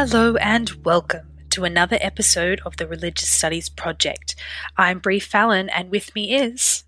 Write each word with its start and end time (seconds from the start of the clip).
Hello 0.00 0.36
and 0.36 0.70
welcome 0.84 1.26
to 1.50 1.64
another 1.64 1.98
episode 2.00 2.60
of 2.64 2.76
the 2.76 2.86
Religious 2.86 3.28
Studies 3.28 3.68
Project. 3.68 4.36
I'm 4.76 5.00
Bree 5.00 5.18
Fallon, 5.18 5.68
and 5.70 5.90
with 5.90 6.14
me 6.14 6.36
is 6.36 6.84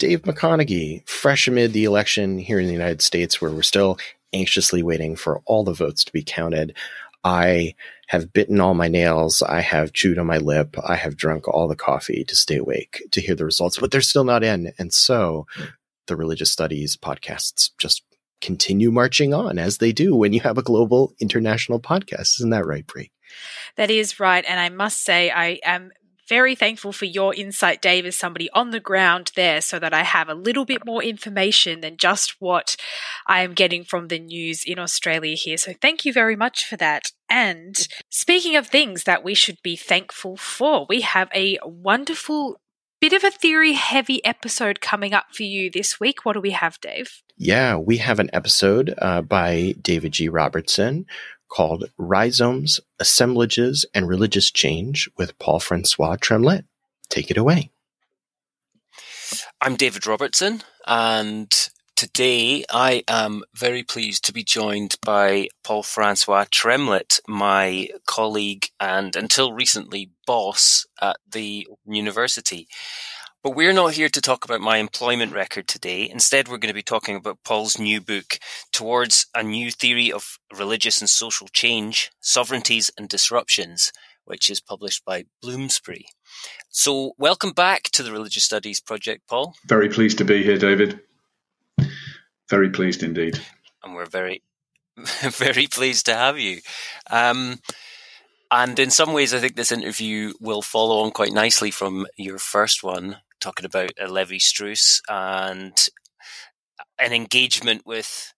Dave 0.00 0.22
McConeghy, 0.22 1.08
fresh 1.08 1.46
amid 1.46 1.72
the 1.72 1.84
election 1.84 2.38
here 2.38 2.58
in 2.58 2.66
the 2.66 2.72
United 2.72 3.00
States, 3.00 3.40
where 3.40 3.52
we're 3.52 3.62
still 3.62 3.96
anxiously 4.32 4.82
waiting 4.82 5.14
for 5.14 5.40
all 5.46 5.62
the 5.62 5.72
votes 5.72 6.02
to 6.02 6.12
be 6.12 6.24
counted. 6.24 6.76
I 7.22 7.76
have 8.08 8.32
bitten 8.32 8.60
all 8.60 8.74
my 8.74 8.88
nails. 8.88 9.40
I 9.40 9.60
have 9.60 9.92
chewed 9.92 10.18
on 10.18 10.26
my 10.26 10.38
lip. 10.38 10.74
I 10.84 10.96
have 10.96 11.16
drunk 11.16 11.46
all 11.46 11.68
the 11.68 11.76
coffee 11.76 12.24
to 12.24 12.34
stay 12.34 12.56
awake 12.56 13.04
to 13.12 13.20
hear 13.20 13.36
the 13.36 13.44
results, 13.44 13.78
but 13.78 13.92
they're 13.92 14.00
still 14.00 14.24
not 14.24 14.42
in. 14.42 14.72
And 14.80 14.92
so 14.92 15.46
the 16.08 16.16
religious 16.16 16.50
studies 16.50 16.96
podcasts 16.96 17.70
just 17.78 18.02
continue 18.42 18.90
marching 18.90 19.32
on 19.32 19.58
as 19.58 19.78
they 19.78 19.92
do 19.92 20.14
when 20.14 20.34
you 20.34 20.40
have 20.40 20.58
a 20.58 20.62
global 20.62 21.14
international 21.20 21.80
podcast. 21.80 22.38
Isn't 22.40 22.50
that 22.50 22.66
right, 22.66 22.86
Brie? 22.86 23.10
That 23.76 23.90
is 23.90 24.20
right. 24.20 24.44
And 24.46 24.60
I 24.60 24.68
must 24.68 25.00
say, 25.02 25.30
I 25.30 25.58
am 25.64 25.92
very 26.28 26.54
thankful 26.54 26.92
for 26.92 27.04
your 27.04 27.34
insight, 27.34 27.82
Dave, 27.82 28.06
as 28.06 28.16
somebody 28.16 28.48
on 28.54 28.70
the 28.70 28.80
ground 28.80 29.32
there, 29.36 29.60
so 29.60 29.78
that 29.78 29.92
I 29.92 30.02
have 30.02 30.28
a 30.28 30.34
little 30.34 30.64
bit 30.64 30.86
more 30.86 31.02
information 31.02 31.80
than 31.80 31.96
just 31.96 32.40
what 32.40 32.76
I 33.26 33.42
am 33.42 33.52
getting 33.52 33.84
from 33.84 34.08
the 34.08 34.18
news 34.18 34.64
in 34.64 34.78
Australia 34.78 35.34
here. 35.34 35.58
So 35.58 35.74
thank 35.82 36.04
you 36.04 36.12
very 36.12 36.36
much 36.36 36.64
for 36.64 36.76
that. 36.76 37.12
And 37.28 37.76
speaking 38.08 38.56
of 38.56 38.66
things 38.66 39.04
that 39.04 39.24
we 39.24 39.34
should 39.34 39.60
be 39.62 39.76
thankful 39.76 40.36
for, 40.36 40.86
we 40.88 41.02
have 41.02 41.28
a 41.34 41.58
wonderful 41.64 42.60
bit 43.02 43.12
of 43.12 43.24
a 43.24 43.32
theory 43.32 43.72
heavy 43.72 44.24
episode 44.24 44.80
coming 44.80 45.12
up 45.12 45.34
for 45.34 45.42
you 45.42 45.68
this 45.68 45.98
week. 45.98 46.24
What 46.24 46.34
do 46.34 46.40
we 46.40 46.52
have, 46.52 46.80
Dave? 46.80 47.20
Yeah, 47.36 47.74
we 47.74 47.96
have 47.96 48.20
an 48.20 48.30
episode 48.32 48.94
uh, 48.96 49.22
by 49.22 49.74
David 49.82 50.12
G. 50.12 50.28
Robertson 50.28 51.06
called 51.48 51.90
Rhizomes, 51.98 52.78
Assemblages, 53.00 53.84
and 53.92 54.06
Religious 54.06 54.52
Change 54.52 55.10
with 55.18 55.36
Paul 55.40 55.58
Francois 55.58 56.14
Tremlett. 56.20 56.64
Take 57.08 57.28
it 57.28 57.36
away. 57.36 57.72
I'm 59.60 59.74
David 59.74 60.06
Robertson, 60.06 60.62
and 60.86 61.70
today 61.96 62.64
I 62.70 63.04
am 63.08 63.42
very 63.54 63.82
pleased 63.82 64.24
to 64.24 64.32
be 64.32 64.44
joined 64.44 64.96
by 65.04 65.48
Paul 65.64 65.82
Francois 65.82 66.46
Tremlett, 66.50 67.20
my 67.26 67.88
colleague 68.06 68.66
and 68.80 69.14
until 69.16 69.52
recently 69.52 70.10
boss 70.26 70.86
at 71.00 71.16
the 71.30 71.66
University. 71.86 72.68
But 73.42 73.56
we're 73.56 73.72
not 73.72 73.94
here 73.94 74.08
to 74.08 74.20
talk 74.20 74.44
about 74.44 74.60
my 74.60 74.76
employment 74.76 75.32
record 75.32 75.66
today. 75.66 76.08
Instead, 76.08 76.46
we're 76.46 76.58
going 76.58 76.68
to 76.68 76.74
be 76.74 76.82
talking 76.82 77.16
about 77.16 77.42
Paul's 77.44 77.76
new 77.76 78.00
book, 78.00 78.38
Towards 78.72 79.26
a 79.34 79.42
New 79.42 79.72
Theory 79.72 80.12
of 80.12 80.38
Religious 80.56 81.00
and 81.00 81.10
Social 81.10 81.48
Change, 81.48 82.12
Sovereignties 82.20 82.90
and 82.96 83.08
Disruptions, 83.08 83.92
which 84.24 84.48
is 84.48 84.60
published 84.60 85.04
by 85.04 85.24
Bloomsbury. 85.40 86.06
So, 86.68 87.14
welcome 87.18 87.50
back 87.50 87.84
to 87.94 88.04
the 88.04 88.12
Religious 88.12 88.44
Studies 88.44 88.80
Project, 88.80 89.22
Paul. 89.28 89.54
Very 89.66 89.88
pleased 89.88 90.18
to 90.18 90.24
be 90.24 90.44
here, 90.44 90.56
David. 90.56 91.00
Very 92.52 92.68
pleased 92.68 93.02
indeed. 93.02 93.40
And 93.82 93.94
we're 93.94 94.04
very, 94.04 94.42
very 95.22 95.66
pleased 95.66 96.04
to 96.04 96.14
have 96.14 96.38
you. 96.38 96.60
Um, 97.10 97.60
and 98.50 98.78
in 98.78 98.90
some 98.90 99.14
ways, 99.14 99.32
I 99.32 99.38
think 99.38 99.56
this 99.56 99.72
interview 99.72 100.34
will 100.38 100.60
follow 100.60 100.98
on 100.98 101.12
quite 101.12 101.32
nicely 101.32 101.70
from 101.70 102.06
your 102.18 102.38
first 102.38 102.82
one, 102.82 103.16
talking 103.40 103.64
about 103.64 103.92
Levi 104.06 104.36
Strauss 104.36 105.00
and 105.08 105.72
an 106.98 107.14
engagement 107.14 107.86
with 107.86 108.34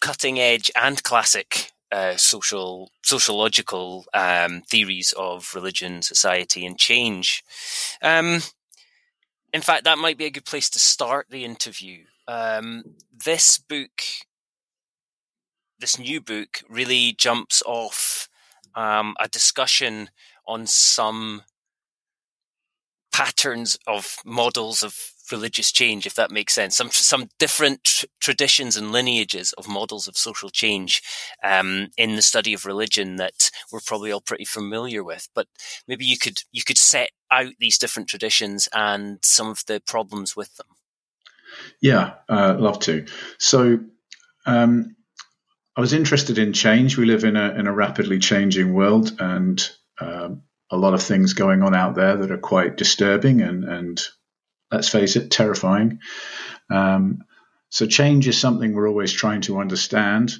cutting 0.00 0.38
edge 0.38 0.70
and 0.76 1.02
classic 1.02 1.72
uh, 1.90 2.16
social 2.16 2.92
sociological 3.02 4.04
um, 4.14 4.62
theories 4.70 5.12
of 5.18 5.50
religion, 5.56 6.02
society, 6.02 6.64
and 6.64 6.78
change. 6.78 7.42
Um, 8.00 8.42
in 9.52 9.60
fact, 9.60 9.82
that 9.82 9.98
might 9.98 10.18
be 10.18 10.26
a 10.26 10.30
good 10.30 10.44
place 10.44 10.70
to 10.70 10.78
start 10.78 11.26
the 11.30 11.44
interview. 11.44 12.04
Um, 12.28 12.84
this 13.24 13.58
book, 13.58 14.02
this 15.78 15.98
new 15.98 16.20
book, 16.20 16.62
really 16.68 17.12
jumps 17.12 17.62
off 17.66 18.28
um, 18.74 19.14
a 19.20 19.28
discussion 19.28 20.10
on 20.46 20.66
some 20.66 21.42
patterns 23.12 23.78
of 23.86 24.16
models 24.24 24.82
of 24.82 24.94
religious 25.32 25.72
change, 25.72 26.06
if 26.06 26.14
that 26.14 26.30
makes 26.30 26.54
sense. 26.54 26.76
Some 26.76 26.90
some 26.90 27.28
different 27.38 27.84
tr- 27.84 28.06
traditions 28.20 28.76
and 28.76 28.92
lineages 28.92 29.52
of 29.54 29.68
models 29.68 30.08
of 30.08 30.16
social 30.16 30.50
change 30.50 31.02
um, 31.42 31.88
in 31.96 32.16
the 32.16 32.22
study 32.22 32.54
of 32.54 32.64
religion 32.66 33.16
that 33.16 33.50
we're 33.72 33.80
probably 33.84 34.12
all 34.12 34.20
pretty 34.20 34.44
familiar 34.44 35.02
with. 35.04 35.28
But 35.34 35.48
maybe 35.86 36.04
you 36.04 36.18
could 36.18 36.38
you 36.52 36.62
could 36.62 36.78
set 36.78 37.10
out 37.30 37.52
these 37.58 37.78
different 37.78 38.08
traditions 38.08 38.68
and 38.72 39.18
some 39.22 39.48
of 39.48 39.64
the 39.66 39.80
problems 39.86 40.36
with 40.36 40.56
them. 40.56 40.77
Yeah, 41.80 42.14
uh, 42.28 42.56
love 42.58 42.80
to. 42.80 43.06
So. 43.38 43.80
Um, 44.46 44.94
I 45.76 45.80
was 45.80 45.92
interested 45.92 46.38
in 46.38 46.52
change. 46.52 46.98
We 46.98 47.06
live 47.06 47.22
in 47.22 47.36
a 47.36 47.54
in 47.54 47.68
a 47.68 47.72
rapidly 47.72 48.18
changing 48.18 48.74
world, 48.74 49.14
and 49.20 49.64
um, 50.00 50.42
a 50.70 50.76
lot 50.76 50.94
of 50.94 51.02
things 51.02 51.32
going 51.32 51.62
on 51.62 51.74
out 51.74 51.94
there 51.94 52.16
that 52.16 52.30
are 52.30 52.38
quite 52.38 52.76
disturbing 52.76 53.40
and, 53.40 53.64
and 53.64 54.00
let's 54.70 54.88
face 54.88 55.16
it, 55.16 55.30
terrifying. 55.30 56.00
Um, 56.70 57.24
so 57.70 57.86
change 57.86 58.28
is 58.28 58.38
something 58.38 58.74
we're 58.74 58.88
always 58.88 59.12
trying 59.12 59.42
to 59.42 59.60
understand. 59.60 60.32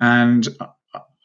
And 0.00 0.46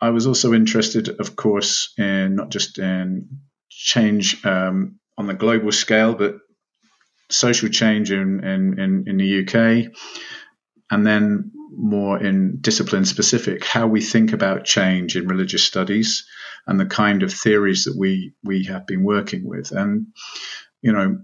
I 0.01 0.09
was 0.09 0.27
also 0.27 0.53
interested, 0.53 1.09
of 1.19 1.35
course, 1.35 1.94
in 1.97 2.35
not 2.35 2.50
just 2.50 2.77
in 2.79 3.39
change 3.69 4.44
um, 4.45 5.00
on 5.17 5.27
the 5.27 5.33
global 5.33 5.71
scale, 5.71 6.13
but 6.13 6.38
social 7.31 7.69
change 7.69 8.12
in, 8.12 8.44
in, 8.44 9.06
in, 9.08 9.18
the 9.18 9.42
UK, 9.42 9.92
and 10.90 11.06
then 11.06 11.52
more 11.72 12.22
in 12.22 12.58
discipline 12.62 13.06
specific, 13.06 13.66
how 13.66 13.88
we 13.88 14.02
think 14.02 14.34
about 14.34 14.66
change 14.66 15.16
in 15.16 15.28
religious 15.28 15.64
studies 15.64 16.25
and 16.68 16.80
the 16.80 16.86
kind 16.86 17.24
of 17.24 17.34
theories 17.34 17.86
that 17.86 17.96
we 17.97 18.34
we 18.44 18.66
have 18.66 18.86
been 18.86 19.03
working 19.03 19.47
with. 19.47 19.72
And 19.72 20.08
you 20.81 20.92
know, 20.92 21.19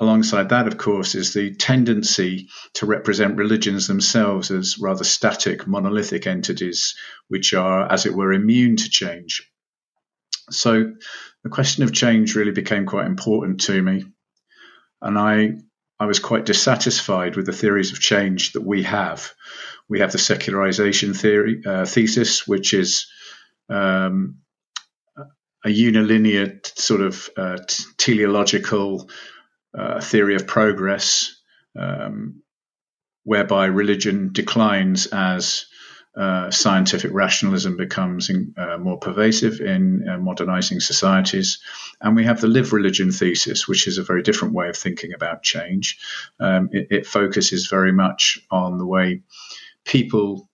alongside 0.00 0.48
that, 0.48 0.66
of 0.66 0.76
course, 0.76 1.14
is 1.14 1.32
the 1.32 1.54
tendency 1.54 2.48
to 2.74 2.86
represent 2.86 3.36
religions 3.36 3.86
themselves 3.86 4.50
as 4.50 4.78
rather 4.78 5.04
static, 5.04 5.66
monolithic 5.66 6.26
entities, 6.26 6.94
which 7.28 7.54
are, 7.54 7.90
as 7.90 8.06
it 8.06 8.14
were, 8.14 8.32
immune 8.32 8.76
to 8.76 8.90
change. 8.90 9.50
So 10.50 10.92
the 11.42 11.50
question 11.50 11.84
of 11.84 11.92
change 11.92 12.34
really 12.34 12.52
became 12.52 12.86
quite 12.86 13.06
important 13.06 13.62
to 13.62 13.80
me. 13.80 14.04
And 15.04 15.18
I 15.18 15.52
I 16.00 16.06
was 16.06 16.18
quite 16.18 16.44
dissatisfied 16.44 17.36
with 17.36 17.46
the 17.46 17.52
theories 17.52 17.92
of 17.92 18.00
change 18.00 18.52
that 18.52 18.62
we 18.62 18.82
have. 18.82 19.32
We 19.88 20.00
have 20.00 20.10
the 20.10 20.18
secularization 20.18 21.14
theory 21.14 21.62
uh, 21.64 21.84
thesis, 21.84 22.48
which 22.48 22.74
is 22.74 23.06
um, 23.68 24.38
a 25.64 25.68
unilinear 25.68 26.66
sort 26.78 27.00
of 27.00 27.30
uh, 27.36 27.58
teleological 27.96 29.08
uh, 29.76 30.00
theory 30.00 30.34
of 30.34 30.46
progress, 30.46 31.40
um, 31.78 32.42
whereby 33.22 33.66
religion 33.66 34.30
declines 34.32 35.06
as 35.06 35.66
uh, 36.16 36.50
scientific 36.50 37.10
rationalism 37.12 37.76
becomes 37.76 38.30
in, 38.30 38.54
uh, 38.56 38.78
more 38.78 38.98
pervasive 38.98 39.60
in 39.60 40.08
uh, 40.08 40.16
modernizing 40.18 40.78
societies. 40.78 41.58
And 42.00 42.14
we 42.14 42.24
have 42.24 42.40
the 42.40 42.46
live 42.46 42.72
religion 42.72 43.10
thesis, 43.10 43.66
which 43.66 43.88
is 43.88 43.98
a 43.98 44.04
very 44.04 44.22
different 44.22 44.54
way 44.54 44.68
of 44.68 44.76
thinking 44.76 45.12
about 45.12 45.42
change. 45.42 45.98
Um, 46.38 46.68
it, 46.72 46.88
it, 46.90 47.06
focuses 47.06 47.66
very 47.66 47.92
much 47.92 48.38
on 48.50 48.78
the 48.78 48.86
way 48.86 49.22
people 49.84 50.48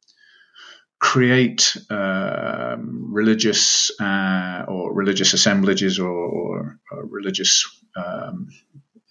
create 0.98 1.76
um, 1.90 3.12
religious 3.12 3.90
uh, 4.00 4.64
or 4.66 4.94
religious 4.94 5.34
assemblages 5.34 5.98
or, 5.98 6.08
or, 6.10 6.78
or 6.90 7.06
religious 7.06 7.66
um, 7.96 8.48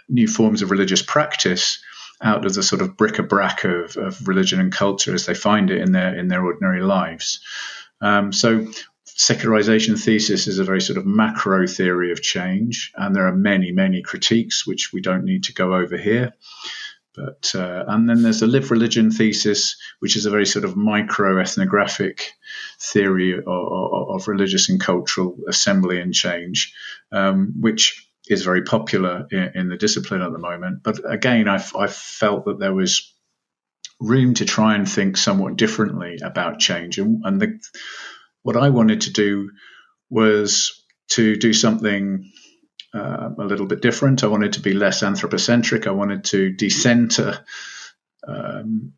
new 0.07 0.27
forms 0.27 0.61
of 0.61 0.71
religious 0.71 1.01
practice 1.01 1.79
out 2.21 2.45
of 2.45 2.53
the 2.53 2.63
sort 2.63 2.81
of 2.81 2.97
bric-a-brac 2.97 3.63
of, 3.63 3.97
of 3.97 4.27
religion 4.27 4.59
and 4.59 4.71
culture 4.71 5.13
as 5.13 5.25
they 5.25 5.33
find 5.33 5.69
it 5.69 5.81
in 5.81 5.91
their 5.91 6.17
in 6.17 6.27
their 6.27 6.43
ordinary 6.43 6.81
lives. 6.81 7.39
Um, 8.01 8.33
so 8.33 8.67
secularization 9.05 9.97
thesis 9.97 10.47
is 10.47 10.59
a 10.59 10.63
very 10.63 10.81
sort 10.81 10.97
of 10.97 11.05
macro 11.05 11.67
theory 11.67 12.11
of 12.11 12.21
change, 12.21 12.91
and 12.95 13.15
there 13.15 13.27
are 13.27 13.35
many 13.35 13.71
many 13.71 14.01
critiques 14.01 14.67
which 14.67 14.91
we 14.93 15.01
don't 15.01 15.25
need 15.25 15.43
to 15.45 15.53
go 15.53 15.75
over 15.75 15.97
here. 15.97 16.33
But 17.15 17.53
uh, 17.55 17.85
and 17.87 18.07
then 18.07 18.21
there's 18.21 18.39
the 18.39 18.47
live 18.47 18.71
religion 18.71 19.11
thesis, 19.11 19.75
which 19.99 20.15
is 20.15 20.25
a 20.25 20.29
very 20.29 20.45
sort 20.45 20.63
of 20.63 20.77
micro 20.77 21.39
ethnographic 21.41 22.31
theory 22.79 23.37
of, 23.37 23.47
of, 23.47 24.09
of 24.09 24.27
religious 24.27 24.69
and 24.69 24.79
cultural 24.79 25.35
assembly 25.47 25.99
and 25.99 26.13
change, 26.13 26.73
um, 27.11 27.55
which 27.59 28.08
is 28.29 28.43
very 28.43 28.61
popular 28.61 29.27
in, 29.31 29.51
in, 29.55 29.69
the 29.69 29.77
discipline 29.77 30.21
at 30.21 30.31
the 30.31 30.37
moment. 30.37 30.83
But 30.83 30.99
again, 31.11 31.49
I, 31.49 31.63
I 31.77 31.87
felt 31.87 32.45
that 32.45 32.59
there 32.59 32.73
was 32.73 33.13
room 33.99 34.35
to 34.35 34.45
try 34.45 34.75
and 34.75 34.89
think 34.89 35.17
somewhat 35.17 35.57
differently 35.57 36.19
about 36.23 36.59
change. 36.59 36.99
And, 36.99 37.21
and 37.25 37.41
the, 37.41 37.59
what 38.43 38.55
I 38.55 38.69
wanted 38.69 39.01
to 39.01 39.11
do 39.11 39.51
was 40.09 40.83
to 41.09 41.35
do 41.35 41.53
something 41.53 42.31
uh, 42.93 43.29
a 43.37 43.43
little 43.43 43.65
bit 43.65 43.81
different. 43.81 44.23
I 44.23 44.27
wanted 44.27 44.53
to 44.53 44.61
be 44.61 44.73
less 44.73 45.03
anthropocentric. 45.03 45.87
I 45.87 45.91
wanted 45.91 46.23
to 46.25 46.51
decenter. 46.51 47.43
Um, 48.27 48.93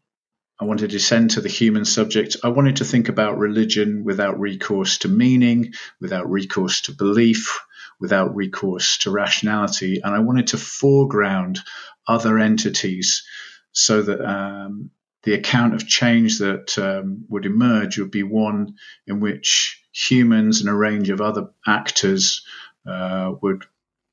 I 0.60 0.66
wanted 0.66 0.90
to 0.90 0.98
decenter 0.98 1.42
the 1.42 1.50
human 1.50 1.86
subject. 1.86 2.38
I 2.44 2.50
wanted 2.50 2.78
to 2.78 2.86
think 2.86 3.10
about 3.10 3.40
religion 3.40 4.04
without 4.04 4.40
recourse 4.40 5.00
to 5.00 5.08
meaning, 5.08 5.74
without 6.00 6.30
recourse 6.30 6.82
to 6.82 6.92
belief, 6.92 7.60
without 8.02 8.36
recourse 8.36 8.98
to 8.98 9.12
rationality. 9.12 10.02
And 10.04 10.14
I 10.14 10.20
wanted 10.20 10.48
to 10.48 10.58
foreground 10.58 11.60
other 12.08 12.40
entities 12.40 13.24
so 13.72 14.02
that 14.02 14.20
um, 14.20 14.90
the 15.24 15.34
account 15.34 15.76
of 15.76 15.88
change 15.88 16.40
that 16.40 16.78
um, 16.78 17.26
would 17.30 17.46
emerge 17.46 18.00
would 18.00 18.12
be 18.12 18.24
one 18.24 18.76
in 19.08 19.20
which 19.20 19.82
humans 19.94 20.62
and 20.62 20.70
a 20.70 20.74
range 20.74 21.10
of 21.10 21.22
other 21.22 21.50
actors 21.66 22.44
uh, 22.86 23.32
would 23.42 23.64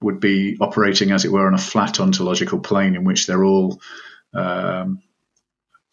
would 0.00 0.20
be 0.20 0.56
operating, 0.61 1.11
as 1.11 1.25
it 1.25 1.32
were, 1.32 1.49
on 1.49 1.55
a 1.55 1.58
flat 1.58 1.99
ontological 1.99 2.61
plane 2.61 2.94
in 2.94 3.02
which 3.02 3.26
they're 3.26 3.44
all 3.44 3.81
um, 4.32 5.02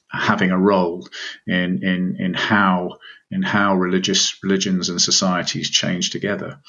having 0.10 0.52
a 0.52 0.60
role 0.60 1.08
in 1.48 1.84
in 1.84 2.18
in 2.20 2.34
how 2.34 2.98
in 3.32 3.42
how 3.42 3.76
religious 3.76 4.42
religions 4.44 4.90
and 4.90 5.02
societies 5.02 5.70
change 5.70 6.10
together. 6.10 6.60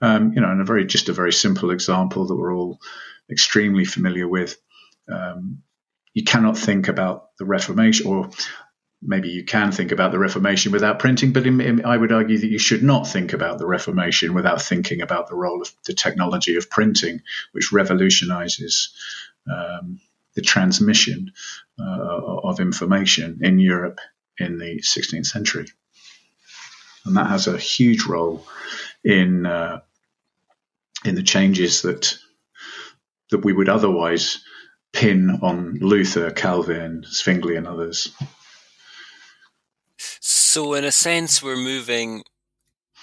Um, 0.00 0.32
you 0.32 0.40
know, 0.40 0.50
and 0.50 0.60
a 0.60 0.64
very 0.64 0.86
just 0.86 1.08
a 1.08 1.12
very 1.12 1.32
simple 1.32 1.70
example 1.70 2.26
that 2.26 2.36
we're 2.36 2.54
all 2.54 2.80
extremely 3.30 3.84
familiar 3.84 4.28
with. 4.28 4.56
Um, 5.10 5.62
you 6.12 6.24
cannot 6.24 6.56
think 6.56 6.88
about 6.88 7.36
the 7.38 7.44
Reformation, 7.44 8.06
or 8.06 8.30
maybe 9.02 9.28
you 9.28 9.44
can 9.44 9.72
think 9.72 9.92
about 9.92 10.12
the 10.12 10.18
Reformation 10.18 10.72
without 10.72 10.98
printing, 10.98 11.32
but 11.32 11.46
in, 11.46 11.60
in, 11.60 11.84
I 11.84 11.96
would 11.96 12.12
argue 12.12 12.38
that 12.38 12.50
you 12.50 12.58
should 12.58 12.82
not 12.82 13.06
think 13.06 13.32
about 13.32 13.58
the 13.58 13.66
Reformation 13.66 14.32
without 14.32 14.62
thinking 14.62 15.02
about 15.02 15.28
the 15.28 15.34
role 15.34 15.60
of 15.60 15.70
the 15.84 15.92
technology 15.92 16.56
of 16.56 16.70
printing, 16.70 17.20
which 17.52 17.72
revolutionizes 17.72 18.94
um, 19.52 20.00
the 20.34 20.42
transmission 20.42 21.32
uh, 21.78 22.40
of 22.44 22.60
information 22.60 23.40
in 23.42 23.58
Europe 23.58 24.00
in 24.38 24.58
the 24.58 24.80
16th 24.80 25.26
century. 25.26 25.66
And 27.04 27.16
that 27.16 27.28
has 27.28 27.46
a 27.46 27.58
huge 27.58 28.04
role 28.04 28.46
in 29.04 29.46
uh, 29.46 29.80
in 31.04 31.14
the 31.14 31.22
changes 31.22 31.82
that 31.82 32.16
that 33.30 33.44
we 33.44 33.52
would 33.52 33.68
otherwise 33.68 34.42
pin 34.92 35.38
on 35.42 35.78
Luther, 35.80 36.30
Calvin, 36.30 37.04
Zwingli, 37.04 37.56
and 37.56 37.66
others. 37.66 38.10
So, 39.98 40.74
in 40.74 40.84
a 40.84 40.92
sense, 40.92 41.42
we're 41.42 41.56
moving 41.56 42.22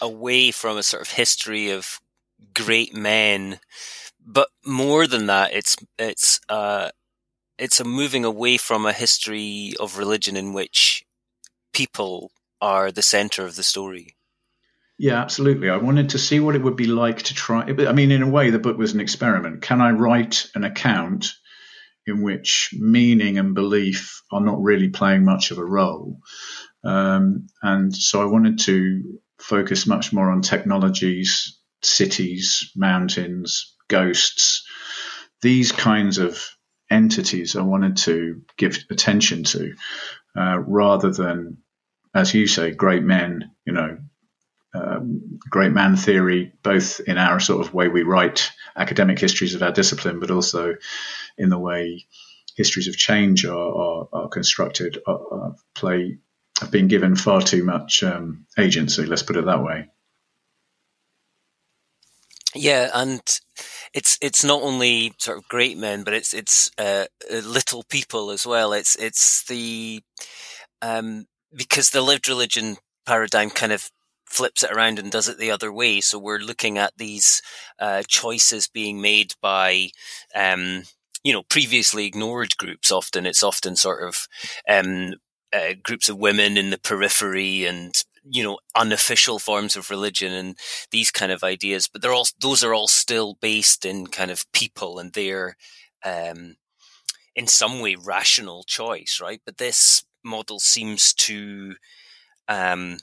away 0.01 0.51
from 0.51 0.77
a 0.77 0.84
sort 0.84 1.01
of 1.01 1.12
history 1.12 1.69
of 1.69 2.00
great 2.56 2.95
men, 2.95 3.60
but 4.25 4.48
more 4.66 5.06
than 5.06 5.27
that, 5.27 5.54
it's 5.54 5.75
it's 6.00 6.39
uh, 6.50 6.89
it's 7.62 7.80
a 7.80 7.84
moving 7.84 8.25
away 8.25 8.58
from 8.58 8.88
a 8.88 8.92
history 8.92 9.75
of 9.80 10.00
religion 10.00 10.36
in 10.36 10.52
which 10.52 11.06
people 11.74 12.31
are 12.60 12.92
the 12.92 13.04
center 13.04 13.46
of 13.46 13.56
the 13.56 13.62
story. 13.62 14.16
Yeah, 14.98 15.22
absolutely. 15.22 15.69
I 15.69 15.78
wanted 15.78 16.10
to 16.10 16.18
see 16.18 16.40
what 16.40 16.56
it 16.56 16.63
would 16.63 16.75
be 16.75 16.88
like 16.88 17.22
to 17.24 17.36
try. 17.36 17.62
I 17.62 17.94
mean, 17.94 18.10
in 18.10 18.24
a 18.24 18.30
way, 18.30 18.50
the 18.50 18.58
book 18.58 18.80
was 18.80 18.94
an 18.94 19.00
experiment. 19.00 19.62
Can 19.62 19.80
I 19.80 19.92
write 19.92 20.50
an 20.56 20.63
account 20.63 21.34
in 22.08 22.24
which 22.24 22.74
meaning 22.74 23.38
and 23.38 23.54
belief 23.54 24.24
are 24.31 24.42
not 24.42 24.62
really 24.62 24.90
playing 24.90 25.24
much 25.24 25.52
of 25.52 25.60
a 25.60 25.66
role? 25.66 26.18
Um, 26.84 27.46
and 27.62 27.96
so 27.96 28.24
I 28.24 28.25
wanted 28.25 28.58
to 28.62 29.19
focus 29.40 29.86
much 29.86 30.12
more 30.12 30.31
on 30.31 30.42
technologies, 30.42 31.60
cities, 31.84 32.72
mountains, 32.75 33.75
ghosts, 33.88 34.66
these 35.44 35.72
kinds 35.72 36.18
of 36.18 36.44
entities 36.91 37.55
I 37.55 37.61
wanted 37.61 37.97
to 37.97 38.41
give 38.57 38.77
attention 38.89 39.43
to, 39.45 39.73
uh, 40.35 40.59
rather 40.59 41.11
than, 41.11 41.57
as 42.13 42.33
you 42.33 42.47
say, 42.47 42.71
great 42.71 43.03
men. 43.03 43.51
You 43.65 43.73
know, 43.73 43.97
um, 44.73 45.39
great 45.49 45.71
man 45.71 45.95
theory, 45.95 46.53
both 46.63 46.99
in 46.99 47.17
our 47.17 47.39
sort 47.39 47.65
of 47.65 47.73
way 47.73 47.88
we 47.88 48.03
write 48.03 48.51
academic 48.75 49.19
histories 49.19 49.55
of 49.55 49.63
our 49.63 49.71
discipline, 49.71 50.19
but 50.19 50.31
also 50.31 50.75
in 51.38 51.49
the 51.49 51.59
way 51.59 52.05
histories 52.55 52.88
of 52.88 52.97
change 52.97 53.45
are, 53.45 53.57
are, 53.57 54.07
are 54.13 54.29
constructed, 54.29 54.99
are, 55.07 55.33
are 55.33 55.55
play 55.73 56.17
have 56.59 56.71
been 56.71 56.88
given 56.88 57.15
far 57.15 57.41
too 57.41 57.63
much 57.63 58.03
um, 58.03 58.45
agency. 58.57 59.05
Let's 59.05 59.23
put 59.23 59.35
it 59.35 59.45
that 59.45 59.63
way. 59.63 59.89
Yeah, 62.53 62.89
and 62.93 63.21
it's 63.93 64.17
it's 64.21 64.43
not 64.43 64.61
only 64.61 65.13
sort 65.17 65.38
of 65.38 65.47
great 65.47 65.77
men, 65.77 66.03
but 66.03 66.13
it's 66.13 66.33
it's 66.33 66.71
uh, 66.77 67.05
little 67.31 67.83
people 67.83 68.31
as 68.31 68.45
well. 68.45 68.73
It's 68.73 68.95
it's 68.95 69.43
the 69.45 70.01
um, 70.81 71.25
because 71.55 71.89
the 71.89 72.01
lived 72.01 72.27
religion 72.27 72.77
paradigm 73.05 73.49
kind 73.49 73.71
of 73.71 73.89
flips 74.25 74.63
it 74.63 74.71
around 74.71 74.99
and 74.99 75.11
does 75.11 75.27
it 75.27 75.38
the 75.38 75.51
other 75.51 75.71
way. 75.73 75.99
So 76.01 76.17
we're 76.17 76.39
looking 76.39 76.77
at 76.77 76.93
these 76.97 77.41
uh, 77.79 78.03
choices 78.07 78.67
being 78.67 79.01
made 79.01 79.33
by 79.41 79.89
um, 80.35 80.83
you 81.23 81.33
know 81.33 81.43
previously 81.43 82.05
ignored 82.05 82.57
groups. 82.57 82.91
Often 82.91 83.25
it's 83.25 83.43
often 83.43 83.75
sort 83.75 84.03
of 84.07 84.27
um, 84.69 85.15
uh, 85.53 85.73
groups 85.83 86.09
of 86.09 86.17
women 86.17 86.57
in 86.57 86.69
the 86.69 86.79
periphery 86.79 87.65
and 87.65 87.93
you 88.29 88.44
know 88.44 88.59
unofficial 88.75 89.39
forms 89.39 89.75
of 89.75 89.89
religion 89.89 90.31
and 90.33 90.57
these 90.91 91.12
kind 91.12 91.31
of 91.31 91.44
ideas 91.44 91.88
but 91.88 92.01
they're 92.01 92.13
all 92.13 92.27
those 92.39 92.63
are 92.63 92.73
all 92.73 92.88
still 92.88 93.38
based 93.41 93.85
in 93.85 94.07
kind 94.07 94.31
of 94.31 94.45
people 94.53 95.00
and 95.00 95.13
their 95.13 95.56
um 96.06 96.56
in 97.35 97.47
some 97.47 97.79
way 97.79 97.95
rational 97.95 98.63
choice 98.63 99.19
right? 99.21 99.41
But 99.45 99.57
this 99.57 100.03
model 100.23 100.59
seems 100.59 101.13
to 101.15 101.75
um 102.47 103.00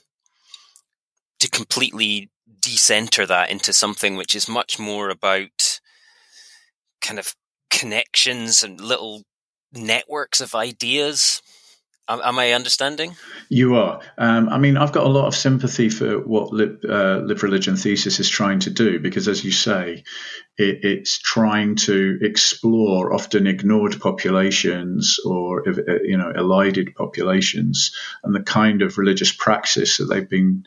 to 1.39 1.49
completely 1.49 2.29
decenter 2.59 3.25
that 3.25 3.49
into 3.49 3.73
something 3.73 4.15
which 4.15 4.35
is 4.35 4.47
much 4.47 4.79
more 4.79 5.09
about 5.09 5.79
kind 7.01 7.19
of 7.19 7.35
connections 7.69 8.63
and 8.63 8.81
little 8.81 9.23
networks 9.73 10.41
of 10.41 10.55
ideas 10.55 11.41
Am, 12.09 12.39
I 12.39 12.53
understanding? 12.53 13.15
You 13.49 13.75
are. 13.75 14.01
Um, 14.17 14.49
I 14.49 14.57
mean, 14.57 14.77
I've 14.77 14.91
got 14.91 15.05
a 15.05 15.09
lot 15.09 15.27
of 15.27 15.35
sympathy 15.35 15.89
for 15.89 16.19
what 16.19 16.51
Live, 16.51 16.79
uh, 16.83 17.21
Live 17.23 17.43
Religion 17.43 17.75
Thesis 17.75 18.19
is 18.19 18.27
trying 18.27 18.59
to 18.61 18.71
do 18.71 18.99
because, 18.99 19.27
as 19.27 19.45
you 19.45 19.51
say, 19.51 20.03
it, 20.59 20.83
it's 20.83 21.17
trying 21.17 21.75
to 21.75 22.19
explore 22.21 23.13
often 23.13 23.47
ignored 23.47 23.99
populations 23.99 25.19
or 25.25 25.67
uh, 25.67 25.99
you 26.03 26.17
know 26.17 26.31
elided 26.35 26.93
populations 26.95 27.95
and 28.23 28.35
the 28.35 28.43
kind 28.43 28.81
of 28.81 28.97
religious 28.97 29.31
praxis 29.31 29.97
that 29.97 30.05
they've 30.05 30.29
been 30.29 30.65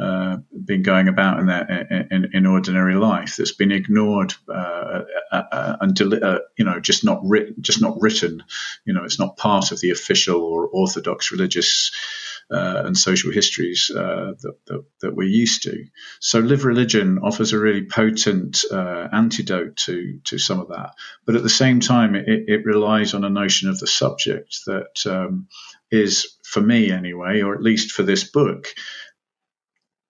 uh, 0.00 0.38
been 0.52 0.82
going 0.82 1.08
about 1.08 1.38
in 1.40 1.46
their 1.46 2.06
in, 2.10 2.30
in 2.32 2.46
ordinary 2.46 2.94
life 2.94 3.36
that's 3.36 3.52
been 3.52 3.70
ignored 3.70 4.34
uh, 4.48 5.02
uh, 5.30 5.42
uh 5.52 5.76
and 5.82 6.00
you 6.00 6.64
know 6.64 6.80
just 6.80 7.04
not 7.04 7.20
written 7.22 7.54
just 7.60 7.82
not 7.82 7.96
written. 8.00 8.42
You 8.86 8.94
know 8.94 9.04
it's 9.04 9.18
not 9.18 9.36
part 9.36 9.72
of 9.72 9.80
the 9.80 9.90
official 9.90 10.42
or 10.42 10.66
orthodox 10.66 11.30
religious 11.30 11.92
uh, 11.92 12.23
and 12.50 12.96
social 12.96 13.32
histories 13.32 13.90
uh, 13.94 14.32
that, 14.40 14.54
that, 14.66 14.84
that, 15.00 15.16
we're 15.16 15.28
used 15.28 15.62
to. 15.64 15.86
So, 16.20 16.40
live 16.40 16.64
religion 16.64 17.18
offers 17.22 17.52
a 17.52 17.58
really 17.58 17.86
potent 17.86 18.64
uh, 18.70 19.08
antidote 19.12 19.76
to 19.76 20.20
to 20.24 20.38
some 20.38 20.60
of 20.60 20.68
that, 20.68 20.94
but 21.26 21.36
at 21.36 21.42
the 21.42 21.48
same 21.48 21.80
time, 21.80 22.14
it, 22.14 22.26
it 22.26 22.64
relies 22.64 23.14
on 23.14 23.24
a 23.24 23.30
notion 23.30 23.68
of 23.68 23.78
the 23.78 23.86
subject 23.86 24.60
that 24.66 25.06
um, 25.06 25.48
is, 25.90 26.36
for 26.44 26.60
me 26.60 26.90
anyway, 26.90 27.40
or 27.42 27.54
at 27.54 27.62
least 27.62 27.92
for 27.92 28.02
this 28.02 28.24
book, 28.24 28.68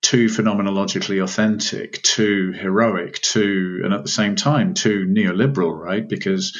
too 0.02 0.26
phenomenologically 0.26 1.22
authentic, 1.22 2.02
too 2.02 2.52
heroic, 2.52 3.20
too, 3.20 3.80
and 3.84 3.94
at 3.94 4.02
the 4.02 4.10
same 4.10 4.36
time, 4.36 4.74
too 4.74 5.06
neoliberal, 5.06 5.76
right? 5.76 6.06
Because 6.06 6.56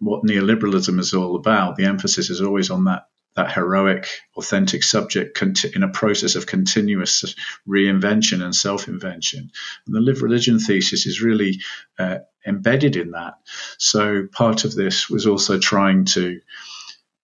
what 0.00 0.24
neoliberalism 0.24 0.98
is 1.00 1.12
all 1.12 1.36
about, 1.36 1.76
the 1.76 1.86
emphasis 1.86 2.30
is 2.30 2.40
always 2.40 2.70
on 2.70 2.84
that 2.84 3.06
that 3.36 3.52
heroic, 3.52 4.08
authentic 4.36 4.82
subject 4.82 5.40
in 5.74 5.82
a 5.82 5.88
process 5.88 6.34
of 6.34 6.46
continuous 6.46 7.34
reinvention 7.68 8.42
and 8.42 8.54
self-invention. 8.54 9.50
And 9.86 9.94
the 9.94 10.00
live 10.00 10.22
religion 10.22 10.58
thesis 10.58 11.06
is 11.06 11.22
really 11.22 11.60
uh, 11.98 12.18
embedded 12.46 12.96
in 12.96 13.10
that. 13.10 13.34
So 13.78 14.26
part 14.32 14.64
of 14.64 14.74
this 14.74 15.10
was 15.10 15.26
also 15.26 15.58
trying 15.58 16.06
to 16.06 16.40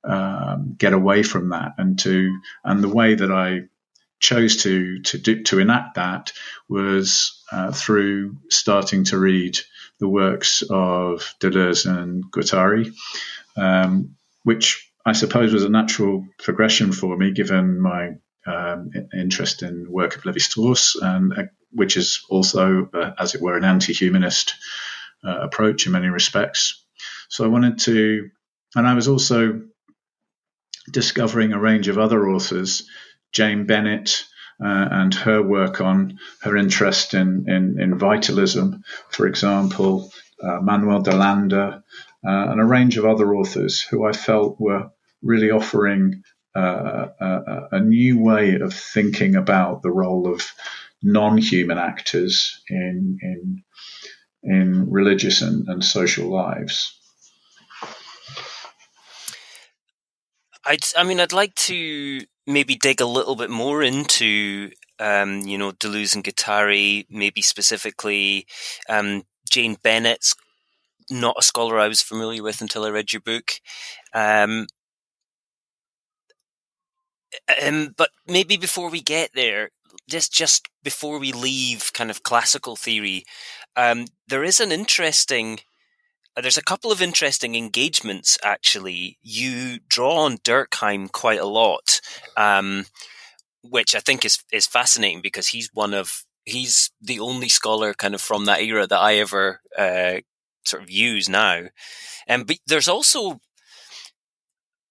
um, 0.04 0.75
get 0.76 0.92
away 0.92 1.23
from 1.23 1.50
that 1.50 1.75
and 1.78 1.99
to 2.00 2.40
and 2.64 2.83
the 2.83 2.88
way 2.88 3.14
that 3.14 3.31
I 3.31 3.69
chose 4.19 4.62
to 4.64 5.00
to 5.00 5.19
do, 5.19 5.42
to 5.45 5.59
enact 5.59 5.95
that 5.95 6.33
was 6.69 7.42
uh, 7.50 7.73
through 7.73 8.37
starting 8.50 9.04
to 9.04 9.19
read 9.19 9.59
the 9.99 10.09
works 10.09 10.62
of 10.69 11.35
Deleuze 11.40 11.87
and 11.87 12.25
Guattari, 12.31 12.92
um, 13.57 14.16
which 14.42 14.91
I 15.04 15.12
suppose 15.12 15.52
was 15.52 15.64
a 15.64 15.68
natural 15.68 16.26
progression 16.38 16.92
for 16.92 17.16
me, 17.16 17.32
given 17.32 17.80
my 17.80 18.12
um, 18.47 18.90
interest 19.12 19.62
in 19.62 19.90
work 19.90 20.16
of 20.16 20.25
Levi 20.25 20.38
Strauss, 20.38 20.97
and 21.00 21.32
uh, 21.32 21.42
which 21.71 21.97
is 21.97 22.25
also, 22.28 22.88
uh, 22.92 23.12
as 23.18 23.35
it 23.35 23.40
were, 23.40 23.56
an 23.56 23.64
anti-humanist 23.64 24.54
uh, 25.25 25.40
approach 25.40 25.87
in 25.87 25.92
many 25.92 26.09
respects. 26.09 26.85
So 27.28 27.44
I 27.44 27.49
wanted 27.49 27.78
to, 27.80 28.30
and 28.75 28.87
I 28.87 28.94
was 28.94 29.09
also 29.09 29.62
discovering 30.90 31.52
a 31.52 31.61
range 31.61 31.88
of 31.88 31.99
other 31.99 32.28
authors, 32.28 32.88
Jane 33.32 33.66
Bennett. 33.66 34.25
Uh, 34.62 34.88
and 34.92 35.14
her 35.14 35.42
work 35.42 35.80
on 35.80 36.21
her 36.40 36.56
interest 36.56 37.14
in, 37.14 37.47
in, 37.49 37.80
in 37.80 37.99
vitalism, 37.99 38.85
for 39.09 39.26
example, 39.26 40.12
uh, 40.40 40.61
Manuel 40.61 41.02
DeLanda, 41.02 41.78
uh, 41.78 41.80
and 42.22 42.60
a 42.60 42.64
range 42.64 42.96
of 42.98 43.04
other 43.04 43.34
authors 43.34 43.80
who 43.80 44.04
I 44.04 44.12
felt 44.12 44.60
were 44.60 44.90
really 45.22 45.50
offering 45.50 46.22
uh, 46.54 47.06
a, 47.20 47.68
a, 47.72 47.80
new 47.80 48.20
way 48.20 48.56
of 48.56 48.74
thinking 48.74 49.36
about 49.36 49.82
the 49.82 49.90
role 49.90 50.30
of 50.30 50.52
non-human 51.02 51.78
actors 51.78 52.60
in 52.68 53.18
in 53.22 53.62
in 54.42 54.90
religious 54.90 55.40
and, 55.40 55.66
and 55.68 55.82
social 55.82 56.28
lives. 56.28 56.98
I'd, 60.64 60.84
I 60.96 61.04
mean, 61.04 61.20
I'd 61.20 61.32
like 61.32 61.54
to 61.54 62.20
maybe 62.46 62.74
dig 62.74 63.00
a 63.00 63.06
little 63.06 63.34
bit 63.36 63.50
more 63.50 63.82
into, 63.82 64.70
um, 64.98 65.40
you 65.40 65.58
know, 65.58 65.72
Deleuze 65.72 66.14
and 66.14 66.24
Guattari, 66.24 67.06
maybe 67.10 67.42
specifically 67.42 68.46
um, 68.88 69.22
Jane 69.50 69.76
Bennett's 69.82 70.34
not 71.12 71.37
a 71.38 71.42
scholar 71.42 71.78
I 71.78 71.88
was 71.88 72.02
familiar 72.02 72.42
with 72.42 72.61
until 72.61 72.85
I 72.85 72.90
read 72.90 73.12
your 73.12 73.23
book. 73.23 73.52
Um, 74.14 74.66
um, 77.62 77.95
but 77.97 78.11
maybe 78.26 78.57
before 78.57 78.90
we 78.90 79.00
get 79.00 79.31
there, 79.35 79.71
just 80.09 80.33
just 80.33 80.69
before 80.83 81.19
we 81.19 81.33
leave 81.33 81.92
kind 81.95 82.11
of 82.11 82.23
classical 82.23 82.76
theory, 82.76 83.25
um, 83.76 84.07
there 84.28 84.45
is 84.45 84.61
an 84.61 84.73
interesting. 84.73 85.61
Uh, 86.37 86.40
there's 86.40 86.59
a 86.59 86.62
couple 86.64 86.92
of 86.92 87.02
interesting 87.02 87.54
engagements 87.54 88.38
actually. 88.42 89.19
You 89.23 89.78
draw 89.88 90.16
on 90.25 90.38
Durkheim 90.38 91.11
quite 91.12 91.40
a 91.40 91.47
lot, 91.47 92.00
um, 92.37 92.87
which 93.62 93.95
I 93.95 94.00
think 94.00 94.25
is 94.25 94.38
is 94.52 94.66
fascinating 94.66 95.21
because 95.23 95.49
he's 95.49 95.71
one 95.75 95.95
of 95.95 96.25
he's 96.45 96.90
the 97.00 97.21
only 97.21 97.49
scholar 97.49 97.95
kind 97.95 98.14
of 98.14 98.21
from 98.21 98.47
that 98.47 98.62
era 98.62 98.87
that 98.87 99.00
I 99.00 99.16
ever 99.16 99.61
uh, 99.78 100.19
sort 100.64 100.83
of 100.83 100.90
use 100.90 101.28
now. 101.28 101.69
And 102.26 102.42
um, 102.42 102.47
but 102.47 102.59
there's 102.66 102.88
also 102.88 103.40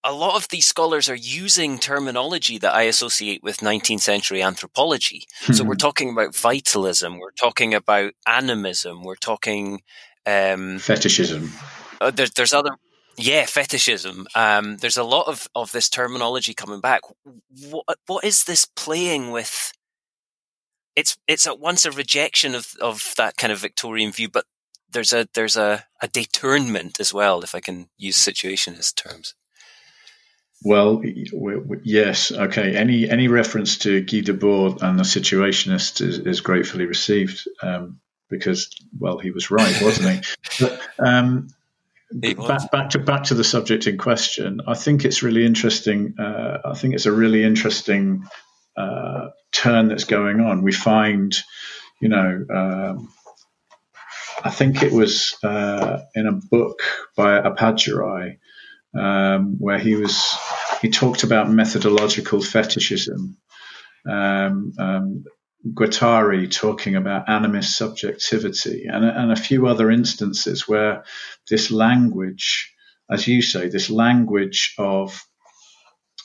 a 0.03 0.13
lot 0.13 0.35
of 0.35 0.47
these 0.49 0.65
scholars 0.65 1.09
are 1.09 1.15
using 1.15 1.77
terminology 1.77 2.57
that 2.57 2.73
I 2.73 2.83
associate 2.83 3.43
with 3.43 3.57
19th 3.57 4.01
century 4.01 4.41
anthropology. 4.41 5.25
Mm-hmm. 5.43 5.53
So 5.53 5.63
we're 5.63 5.73
hmm. 5.73 5.77
talking 5.77 6.09
about 6.09 6.35
vitalism, 6.35 7.19
we're 7.19 7.31
talking 7.31 7.73
about 7.73 8.13
animism, 8.25 9.03
we're 9.03 9.15
talking 9.15 9.81
um, 10.25 10.79
fetishism. 10.79 11.51
Uh, 11.99 12.11
there, 12.11 12.27
there's 12.35 12.53
other, 12.53 12.71
yeah, 13.17 13.45
fetishism. 13.45 14.25
Um, 14.33 14.77
there's 14.77 14.97
a 14.97 15.03
lot 15.03 15.27
of, 15.27 15.47
of 15.55 15.71
this 15.71 15.89
terminology 15.89 16.53
coming 16.53 16.81
back. 16.81 17.01
What, 17.69 17.97
what 18.07 18.23
is 18.23 18.45
this 18.45 18.65
playing 18.65 19.31
with? 19.31 19.71
It's 20.95 21.17
it's 21.25 21.47
at 21.47 21.59
once 21.59 21.85
a 21.85 21.91
rejection 21.91 22.53
of, 22.53 22.73
of 22.81 23.13
that 23.15 23.37
kind 23.37 23.53
of 23.53 23.59
Victorian 23.59 24.11
view, 24.11 24.27
but 24.27 24.45
there's 24.91 25.13
a 25.13 25.27
there's 25.33 25.57
a, 25.57 25.85
a 26.01 26.07
détournement 26.07 26.99
as 26.99 27.13
well, 27.13 27.41
if 27.43 27.55
I 27.55 27.59
can 27.59 27.89
use 27.97 28.17
situationist 28.17 28.95
terms. 28.95 29.35
Well, 30.63 31.01
yes, 31.83 32.31
okay. 32.31 32.75
Any 32.75 33.09
any 33.09 33.27
reference 33.27 33.79
to 33.79 34.01
Guy 34.01 34.21
Debord 34.21 34.83
and 34.83 34.99
the 34.99 35.03
situationist 35.03 36.01
is, 36.01 36.19
is 36.19 36.41
gratefully 36.41 36.85
received 36.85 37.47
um, 37.63 37.99
because, 38.29 38.69
well, 38.97 39.17
he 39.17 39.31
was 39.31 39.49
right, 39.49 39.81
wasn't 39.81 40.09
he? 40.09 40.21
But, 40.59 40.81
um, 40.99 41.47
he 42.21 42.35
was. 42.35 42.47
back, 42.47 42.71
back 42.71 42.89
to 42.91 42.99
back 42.99 43.23
to 43.25 43.33
the 43.33 43.43
subject 43.43 43.87
in 43.87 43.97
question. 43.97 44.61
I 44.67 44.75
think 44.75 45.03
it's 45.03 45.23
really 45.23 45.45
interesting. 45.45 46.15
Uh, 46.19 46.59
I 46.63 46.75
think 46.75 46.93
it's 46.93 47.07
a 47.07 47.11
really 47.11 47.43
interesting 47.43 48.25
uh, 48.77 49.29
turn 49.51 49.87
that's 49.87 50.03
going 50.03 50.41
on. 50.41 50.61
We 50.61 50.73
find, 50.73 51.35
you 51.99 52.09
know. 52.09 52.45
Um, 52.53 53.13
I 54.43 54.49
think 54.49 54.81
it 54.81 54.91
was 54.91 55.35
uh, 55.43 55.99
in 56.15 56.27
a 56.27 56.31
book 56.31 56.81
by 57.15 57.39
Appadurai, 57.39 58.37
um, 58.97 59.57
where 59.59 59.79
he 59.79 59.95
was 59.95 60.25
he 60.81 60.89
talked 60.89 61.23
about 61.23 61.49
methodological 61.49 62.41
fetishism. 62.41 63.37
Um, 64.09 64.73
um, 64.79 65.23
Guattari 65.73 66.49
talking 66.51 66.95
about 66.95 67.27
animist 67.27 67.75
subjectivity, 67.75 68.85
and, 68.91 69.05
and 69.05 69.31
a 69.31 69.35
few 69.35 69.67
other 69.67 69.91
instances 69.91 70.67
where 70.67 71.03
this 71.49 71.69
language, 71.69 72.73
as 73.11 73.27
you 73.27 73.43
say, 73.43 73.69
this 73.69 73.91
language 73.91 74.73
of 74.79 75.23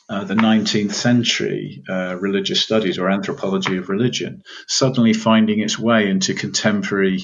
uh, 0.08 0.24
the 0.24 0.34
19th 0.34 0.92
century 0.92 1.82
uh, 1.88 2.16
religious 2.20 2.60
studies 2.60 2.98
or 2.98 3.10
anthropology 3.10 3.76
of 3.76 3.88
religion 3.88 4.42
suddenly 4.68 5.12
finding 5.12 5.60
its 5.60 5.78
way 5.78 6.08
into 6.08 6.34
contemporary 6.34 7.18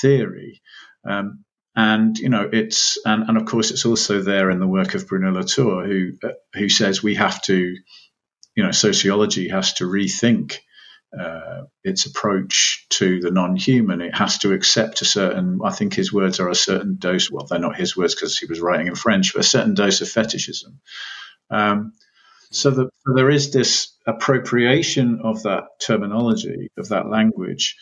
theory. 0.00 0.60
Um, 1.08 1.44
and 1.74 2.18
you 2.18 2.28
know 2.28 2.48
it's 2.52 2.98
and, 3.04 3.28
and 3.28 3.38
of 3.38 3.46
course 3.46 3.70
it's 3.70 3.86
also 3.86 4.20
there 4.20 4.50
in 4.50 4.60
the 4.60 4.66
work 4.66 4.94
of 4.94 5.08
Bruno 5.08 5.32
Latour 5.32 5.86
who 5.86 6.12
uh, 6.22 6.32
who 6.54 6.68
says 6.68 7.02
we 7.02 7.14
have 7.14 7.40
to 7.42 7.74
you 8.54 8.62
know 8.62 8.72
sociology 8.72 9.48
has 9.48 9.72
to 9.74 9.84
rethink 9.84 10.56
uh, 11.18 11.62
its 11.82 12.04
approach 12.06 12.86
to 12.90 13.20
the 13.20 13.30
non-human 13.30 14.02
it 14.02 14.14
has 14.14 14.38
to 14.38 14.52
accept 14.52 15.00
a 15.00 15.06
certain 15.06 15.60
I 15.64 15.70
think 15.70 15.94
his 15.94 16.12
words 16.12 16.40
are 16.40 16.50
a 16.50 16.54
certain 16.54 16.96
dose 16.98 17.30
well 17.30 17.46
they're 17.46 17.58
not 17.58 17.76
his 17.76 17.96
words 17.96 18.14
because 18.14 18.38
he 18.38 18.46
was 18.46 18.60
writing 18.60 18.88
in 18.88 18.94
French 18.94 19.32
but 19.32 19.40
a 19.40 19.48
certain 19.48 19.72
dose 19.72 20.02
of 20.02 20.10
fetishism 20.10 20.78
um, 21.50 21.92
so 22.52 22.70
that 22.70 22.90
there 23.14 23.30
is 23.30 23.52
this 23.52 23.96
appropriation 24.06 25.20
of 25.22 25.42
that 25.44 25.64
terminology 25.80 26.70
of 26.76 26.88
that 26.88 27.08
language 27.08 27.76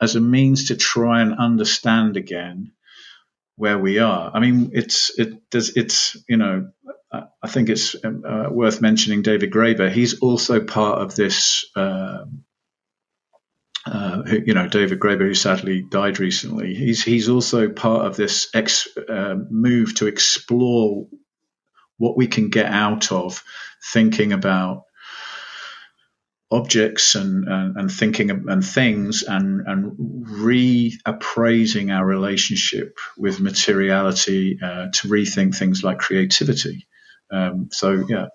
as 0.00 0.16
a 0.16 0.20
means 0.20 0.68
to 0.68 0.76
try 0.76 1.22
and 1.22 1.38
understand 1.38 2.16
again 2.16 2.72
where 3.56 3.78
we 3.78 3.98
are. 3.98 4.30
I 4.32 4.40
mean, 4.40 4.70
it's 4.74 5.18
it 5.18 5.50
does 5.50 5.76
it's 5.76 6.16
you 6.28 6.36
know 6.36 6.70
I 7.12 7.48
think 7.48 7.68
it's 7.68 7.94
uh, 7.94 8.48
worth 8.50 8.80
mentioning 8.80 9.22
David 9.22 9.50
Graeber. 9.50 9.90
He's 9.90 10.20
also 10.20 10.60
part 10.60 11.00
of 11.00 11.14
this. 11.14 11.66
Uh, 11.74 12.24
uh, 13.86 14.22
you 14.26 14.52
know, 14.52 14.66
David 14.66 14.98
Graeber, 14.98 15.20
who 15.20 15.34
sadly 15.34 15.80
died 15.80 16.18
recently, 16.18 16.74
he's 16.74 17.04
he's 17.04 17.28
also 17.28 17.68
part 17.68 18.04
of 18.04 18.16
this 18.16 18.48
ex, 18.52 18.88
uh, 18.96 19.36
move 19.48 19.94
to 19.96 20.08
explore 20.08 21.06
what 21.96 22.16
we 22.16 22.26
can 22.26 22.50
get 22.50 22.66
out 22.66 23.12
of 23.12 23.44
thinking 23.92 24.32
about 24.32 24.82
objects 26.50 27.14
and, 27.16 27.48
and, 27.48 27.76
and, 27.76 27.90
thinking 27.90 28.30
and 28.30 28.64
things 28.64 29.24
and, 29.24 29.66
and 29.66 29.96
reappraising 30.28 31.92
our 31.92 32.06
relationship 32.06 32.98
with 33.18 33.40
materiality 33.40 34.58
uh, 34.62 34.86
to 34.92 35.08
rethink 35.08 35.56
things 35.56 35.82
like 35.82 35.98
creativity. 35.98 36.86
Um, 37.32 37.68
so, 37.72 38.04
yeah, 38.08 38.26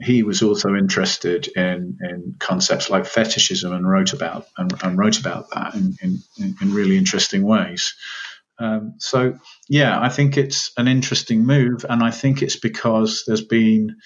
he 0.00 0.22
was 0.22 0.42
also 0.42 0.74
interested 0.74 1.48
in, 1.48 1.98
in 2.00 2.36
concepts 2.38 2.88
like 2.88 3.04
fetishism 3.04 3.74
and 3.74 3.88
wrote 3.88 4.14
about 4.14 4.46
and, 4.56 4.72
and 4.82 4.98
wrote 4.98 5.20
about 5.20 5.50
that 5.50 5.74
in, 5.74 5.94
in, 6.00 6.18
in 6.62 6.72
really 6.72 6.96
interesting 6.96 7.42
ways. 7.42 7.94
Um, 8.58 8.94
so, 8.98 9.38
yeah, 9.68 10.00
I 10.00 10.08
think 10.08 10.36
it's 10.36 10.72
an 10.76 10.88
interesting 10.88 11.44
move, 11.44 11.84
and 11.88 12.02
I 12.02 12.10
think 12.10 12.42
it's 12.42 12.56
because 12.56 13.24
there's 13.26 13.44
been 13.44 13.96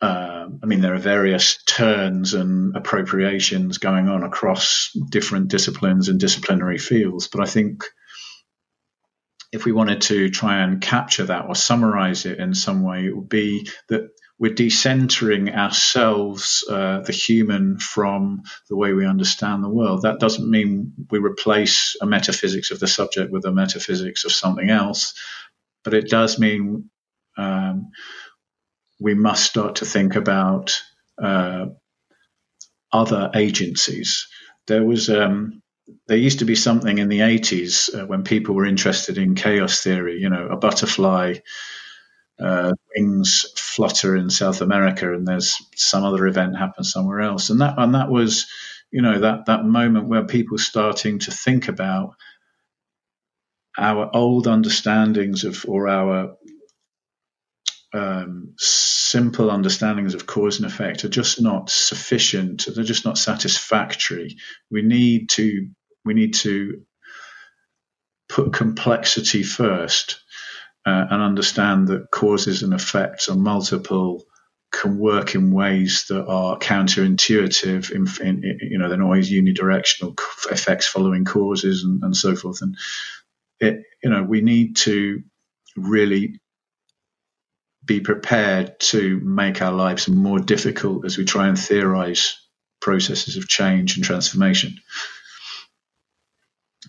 um, 0.00 0.60
I 0.62 0.66
mean, 0.66 0.80
there 0.80 0.94
are 0.94 0.98
various 0.98 1.62
turns 1.64 2.34
and 2.34 2.76
appropriations 2.76 3.78
going 3.78 4.08
on 4.08 4.22
across 4.22 4.90
different 5.10 5.48
disciplines 5.48 6.08
and 6.08 6.20
disciplinary 6.20 6.78
fields, 6.78 7.28
but 7.28 7.40
I 7.40 7.46
think 7.46 7.84
if 9.52 9.64
we 9.64 9.72
wanted 9.72 10.02
to 10.02 10.28
try 10.28 10.62
and 10.62 10.82
capture 10.82 11.24
that 11.24 11.46
or 11.46 11.54
summarize 11.54 12.26
it 12.26 12.38
in 12.38 12.54
some 12.54 12.82
way, 12.82 13.06
it 13.06 13.16
would 13.16 13.28
be 13.28 13.68
that 13.88 14.10
we're 14.38 14.52
decentering 14.52 15.54
ourselves, 15.54 16.62
uh, 16.68 17.00
the 17.00 17.12
human, 17.12 17.78
from 17.78 18.42
the 18.68 18.76
way 18.76 18.92
we 18.92 19.06
understand 19.06 19.64
the 19.64 19.70
world. 19.70 20.02
That 20.02 20.20
doesn't 20.20 20.50
mean 20.50 20.92
we 21.10 21.20
replace 21.20 21.96
a 22.02 22.06
metaphysics 22.06 22.70
of 22.70 22.78
the 22.78 22.86
subject 22.86 23.32
with 23.32 23.46
a 23.46 23.52
metaphysics 23.52 24.26
of 24.26 24.32
something 24.32 24.68
else, 24.68 25.14
but 25.84 25.94
it 25.94 26.10
does 26.10 26.38
mean 26.38 26.90
um, 27.38 27.92
we 29.00 29.14
must 29.14 29.44
start 29.44 29.76
to 29.76 29.84
think 29.84 30.16
about 30.16 30.80
uh, 31.22 31.66
other 32.92 33.30
agencies. 33.34 34.28
There 34.66 34.84
was 34.84 35.10
um, 35.10 35.62
there 36.08 36.16
used 36.16 36.40
to 36.40 36.44
be 36.44 36.54
something 36.56 36.98
in 36.98 37.08
the 37.08 37.20
80s 37.20 37.94
uh, 37.94 38.06
when 38.06 38.24
people 38.24 38.54
were 38.54 38.64
interested 38.64 39.18
in 39.18 39.34
chaos 39.34 39.82
theory, 39.82 40.18
you 40.20 40.28
know, 40.30 40.48
a 40.48 40.56
butterfly 40.56 41.34
uh, 42.40 42.72
wings 42.94 43.46
flutter 43.56 44.16
in 44.16 44.30
South 44.30 44.60
America, 44.60 45.12
and 45.12 45.26
there's 45.26 45.62
some 45.74 46.04
other 46.04 46.26
event 46.26 46.56
happens 46.56 46.92
somewhere 46.92 47.20
else, 47.20 47.50
and 47.50 47.60
that 47.60 47.74
and 47.78 47.94
that 47.94 48.10
was, 48.10 48.46
you 48.90 49.02
know, 49.02 49.20
that 49.20 49.46
that 49.46 49.64
moment 49.64 50.08
where 50.08 50.24
people 50.24 50.58
starting 50.58 51.20
to 51.20 51.30
think 51.30 51.68
about 51.68 52.14
our 53.78 54.10
old 54.14 54.48
understandings 54.48 55.44
of 55.44 55.64
or 55.68 55.88
our 55.88 56.36
um, 57.96 58.54
simple 58.58 59.50
understandings 59.50 60.14
of 60.14 60.26
cause 60.26 60.58
and 60.58 60.66
effect 60.66 61.04
are 61.04 61.08
just 61.08 61.40
not 61.40 61.70
sufficient. 61.70 62.66
They're 62.72 62.84
just 62.84 63.04
not 63.04 63.18
satisfactory. 63.18 64.36
We 64.70 64.82
need 64.82 65.30
to 65.30 65.68
we 66.04 66.14
need 66.14 66.34
to 66.34 66.82
put 68.28 68.52
complexity 68.52 69.42
first 69.42 70.20
uh, 70.84 71.06
and 71.10 71.22
understand 71.22 71.88
that 71.88 72.10
causes 72.10 72.62
and 72.62 72.74
effects 72.74 73.28
are 73.28 73.36
multiple 73.36 74.24
can 74.72 74.98
work 74.98 75.34
in 75.34 75.52
ways 75.52 76.06
that 76.08 76.26
are 76.26 76.58
counterintuitive. 76.58 77.90
In, 77.90 78.26
in, 78.26 78.58
you 78.70 78.78
know, 78.78 78.88
they're 78.88 78.98
not 78.98 79.06
always 79.06 79.30
unidirectional 79.30 80.18
effects 80.50 80.86
following 80.86 81.24
causes 81.24 81.84
and, 81.84 82.02
and 82.02 82.16
so 82.16 82.36
forth. 82.36 82.62
And 82.62 82.76
it, 83.58 83.82
you 84.02 84.10
know, 84.10 84.22
we 84.22 84.42
need 84.42 84.76
to 84.78 85.22
really 85.76 86.40
be 87.86 88.00
prepared 88.00 88.80
to 88.80 89.20
make 89.20 89.62
our 89.62 89.72
lives 89.72 90.08
more 90.08 90.40
difficult 90.40 91.06
as 91.06 91.18
we 91.18 91.24
try 91.24 91.48
and 91.48 91.58
theorize 91.58 92.36
processes 92.80 93.36
of 93.36 93.48
change 93.48 93.96
and 93.96 94.04
transformation. 94.04 94.76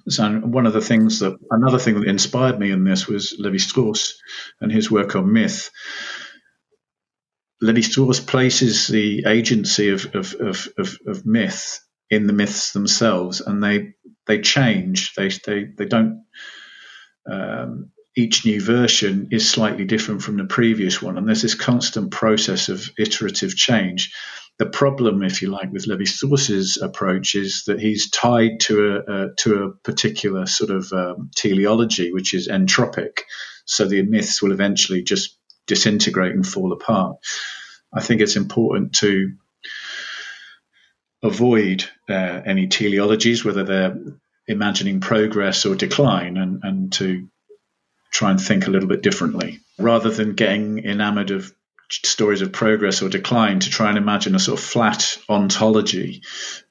So 0.10 0.30
one 0.40 0.66
of 0.68 0.74
the 0.74 0.82
things 0.82 1.20
that 1.20 1.38
another 1.52 1.80
thing 1.80 2.00
that 2.00 2.08
inspired 2.08 2.60
me 2.60 2.72
in 2.72 2.84
this 2.84 3.08
was 3.08 3.36
Levi 3.40 3.58
Strauss 3.58 4.20
and 4.62 4.72
his 4.72 4.92
work 4.92 5.16
on 5.16 5.34
myth. 5.34 5.72
Levi 7.62 7.82
Strauss 7.82 8.20
places 8.20 8.88
the 8.88 9.26
agency 9.28 9.90
of, 9.90 10.16
of, 10.16 10.34
of, 10.36 10.70
of, 10.78 10.98
of 11.08 11.26
myth 11.26 11.80
in 12.10 12.28
the 12.28 12.34
myths 12.34 12.74
themselves, 12.74 13.42
and 13.42 13.64
they 13.64 13.94
they 14.28 14.42
change. 14.42 15.14
They 15.16 15.30
they 15.30 15.66
they 15.78 15.86
don't. 15.86 16.26
Um, 17.30 17.92
each 18.18 18.46
new 18.46 18.60
version 18.60 19.28
is 19.30 19.48
slightly 19.48 19.86
different 19.86 20.24
from 20.24 20.38
the 20.38 20.46
previous 20.46 21.00
one, 21.00 21.20
and 21.20 21.28
there's 21.28 21.44
this 21.44 21.54
constant 21.54 22.10
process 22.10 22.68
of 22.68 22.90
iterative 22.98 23.56
change. 23.56 24.12
The 24.58 24.66
problem, 24.66 25.22
if 25.22 25.44
you 25.44 25.52
like, 25.52 25.72
with 25.72 25.86
Levi 25.86 26.06
Strauss's 26.06 26.78
approach 26.82 27.36
is 27.36 27.66
that 27.66 27.80
he's 27.80 28.10
tied 28.10 28.60
to 28.62 28.74
a, 28.88 29.14
a 29.14 29.36
to 29.36 29.64
a 29.64 29.72
particular 29.72 30.48
sort 30.48 30.72
of 30.72 30.92
um, 30.94 31.30
teleology, 31.36 32.12
which 32.12 32.34
is 32.34 32.48
entropic. 32.48 33.20
So 33.66 33.86
the 33.86 34.02
myths 34.02 34.42
will 34.42 34.52
eventually 34.52 35.04
just 35.04 35.38
disintegrate 35.68 36.34
and 36.34 36.48
fall 36.48 36.74
apart. 36.74 37.18
I 37.94 38.02
think 38.02 38.22
it's 38.22 38.36
important 38.36 38.96
to 38.96 39.34
avoid 41.22 41.86
uh, 42.10 42.42
any 42.46 42.68
teleologies, 42.68 43.46
whether 43.46 43.64
they're 43.64 43.96
imagining 44.48 45.02
progress 45.02 45.68
or 45.68 45.76
decline, 45.76 46.38
and, 46.38 46.64
and 46.64 46.94
to 46.94 47.28
try 48.18 48.32
and 48.32 48.42
think 48.42 48.66
a 48.66 48.72
little 48.72 48.90
bit 48.90 49.04
differently 49.04 49.60
rather 49.78 50.10
than 50.10 50.34
getting 50.34 50.84
enamored 50.84 51.30
of 51.30 51.54
stories 51.92 52.42
of 52.42 52.52
progress 52.52 53.04
or 53.04 53.10
decline 53.10 53.60
to 53.60 53.70
try 53.70 53.90
and 53.90 53.98
imagine 53.98 54.34
a 54.34 54.40
sort 54.40 54.60
of 54.60 54.66
flat 54.66 55.20
ontology 55.30 56.24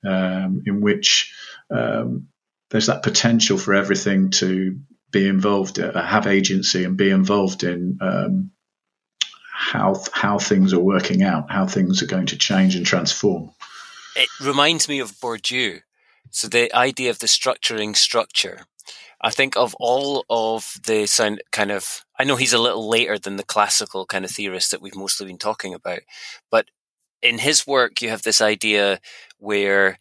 um, 0.05 0.65
in 0.67 0.81
which 0.81 1.33
um, 1.71 2.27
there's 2.71 2.87
that 2.87 3.05
potential 3.05 3.59
for 3.59 3.75
everything 3.75 4.31
to 4.31 4.81
be 5.13 5.29
involved, 5.29 5.79
uh, 5.79 6.03
have 6.03 6.27
agency, 6.27 6.83
and 6.83 6.97
be 6.97 7.11
involved 7.11 7.63
in 7.63 7.99
um, 8.01 8.51
how 9.55 10.03
how 10.13 10.39
things 10.41 10.73
are 10.73 10.81
working 10.81 11.23
out, 11.23 11.49
how 11.49 11.65
things 11.65 12.03
are 12.03 12.07
going 12.07 12.27
to 12.27 12.37
change 12.37 12.75
and 12.75 12.85
transform. 12.85 13.53
It 14.17 14.29
reminds 14.43 14.89
me 14.89 14.99
of 14.99 15.13
Bourdieu. 15.13 15.83
So 16.31 16.49
the 16.49 16.75
idea 16.75 17.11
of 17.11 17.21
the 17.21 17.29
structuring 17.29 17.95
structure 17.95 18.67
I 19.21 19.31
think 19.31 19.57
of 19.57 19.75
all 19.81 20.25
of 20.29 20.75
the 20.87 21.07
sound 21.07 21.43
kind 21.51 21.71
of, 21.71 22.05
I 22.19 22.25
know 22.25 22.37
he's 22.37 22.53
a 22.53 22.59
little 22.59 22.89
later 22.89 23.19
than 23.19 23.37
the 23.37 23.45
classical 23.45 24.07
kind 24.07 24.25
of 24.25 24.31
theorist 24.31 24.71
that 24.71 24.83
we've 24.83 24.95
mostly 24.95 25.27
been 25.27 25.39
talking 25.39 25.75
about, 25.75 26.01
but 26.51 26.67
in 27.23 27.39
his 27.39 27.67
work, 27.67 28.03
you 28.03 28.11
have 28.11 28.23
this 28.23 28.41
idea 28.41 29.01
where 29.39 29.99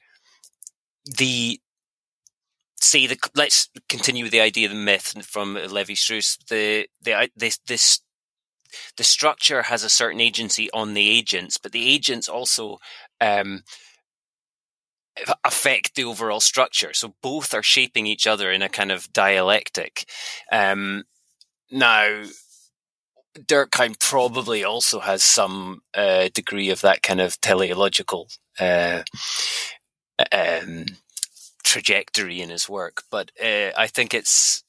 the, 1.05 1.59
say 2.75 3.07
the, 3.07 3.17
let's 3.35 3.69
continue 3.87 4.23
with 4.23 4.33
the 4.33 4.41
idea 4.41 4.65
of 4.67 4.73
the 4.73 4.77
myth 4.77 5.25
from 5.25 5.55
Levi 5.55 5.93
Strauss. 5.93 6.37
The, 6.49 6.87
the, 7.01 7.29
this, 7.35 7.57
this, 7.67 8.01
the 8.97 9.03
structure 9.03 9.63
has 9.63 9.83
a 9.83 9.89
certain 9.89 10.19
agency 10.19 10.69
on 10.71 10.93
the 10.93 11.09
agents, 11.09 11.57
but 11.57 11.71
the 11.71 11.87
agents 11.87 12.27
also, 12.27 12.79
um, 13.21 13.63
affect 15.43 15.95
the 15.95 16.03
overall 16.03 16.39
structure. 16.39 16.93
So 16.93 17.15
both 17.21 17.53
are 17.53 17.63
shaping 17.63 18.07
each 18.07 18.27
other 18.27 18.51
in 18.51 18.61
a 18.61 18.69
kind 18.69 18.91
of 18.91 19.11
dialectic. 19.13 20.05
Um, 20.51 21.03
now, 21.71 22.23
Durkheim 23.37 23.99
probably 23.99 24.63
also 24.63 24.99
has 24.99 25.23
some 25.23 25.81
uh, 25.93 26.29
degree 26.33 26.69
of 26.69 26.81
that 26.81 27.01
kind 27.01 27.19
of 27.19 27.39
teleological 27.41 28.29
uh, 28.59 29.03
um, 30.31 30.85
trajectory 31.63 32.41
in 32.41 32.49
his 32.49 32.69
work, 32.69 33.03
but 33.11 33.31
uh, 33.43 33.71
I 33.77 33.87
think 33.87 34.13
it's 34.13 34.63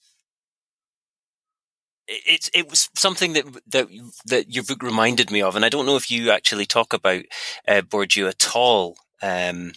it, 2.08 2.50
it 2.54 2.70
was 2.70 2.88
something 2.94 3.32
that 3.34 3.44
that 3.68 3.88
that 4.26 4.52
your 4.52 4.64
book 4.64 4.82
reminded 4.82 5.30
me 5.30 5.42
of, 5.42 5.56
and 5.56 5.64
I 5.64 5.68
don't 5.68 5.86
know 5.86 5.96
if 5.96 6.10
you 6.10 6.30
actually 6.30 6.66
talk 6.66 6.92
about 6.92 7.22
uh, 7.68 7.82
Bourdieu 7.82 8.28
at 8.28 8.54
all. 8.54 8.96
Um, 9.22 9.72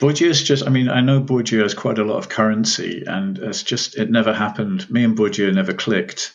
Bourdieu 0.00 0.28
is 0.28 0.42
just, 0.42 0.66
I 0.66 0.70
mean, 0.70 0.88
I 0.88 1.00
know 1.00 1.20
Bourdieu 1.20 1.62
has 1.62 1.74
quite 1.74 1.98
a 1.98 2.04
lot 2.04 2.16
of 2.16 2.28
currency 2.28 3.04
and 3.06 3.38
it's 3.38 3.62
just, 3.62 3.96
it 3.96 4.10
never 4.10 4.32
happened. 4.32 4.90
Me 4.90 5.04
and 5.04 5.16
Bourdieu 5.16 5.52
never 5.54 5.72
clicked. 5.72 6.34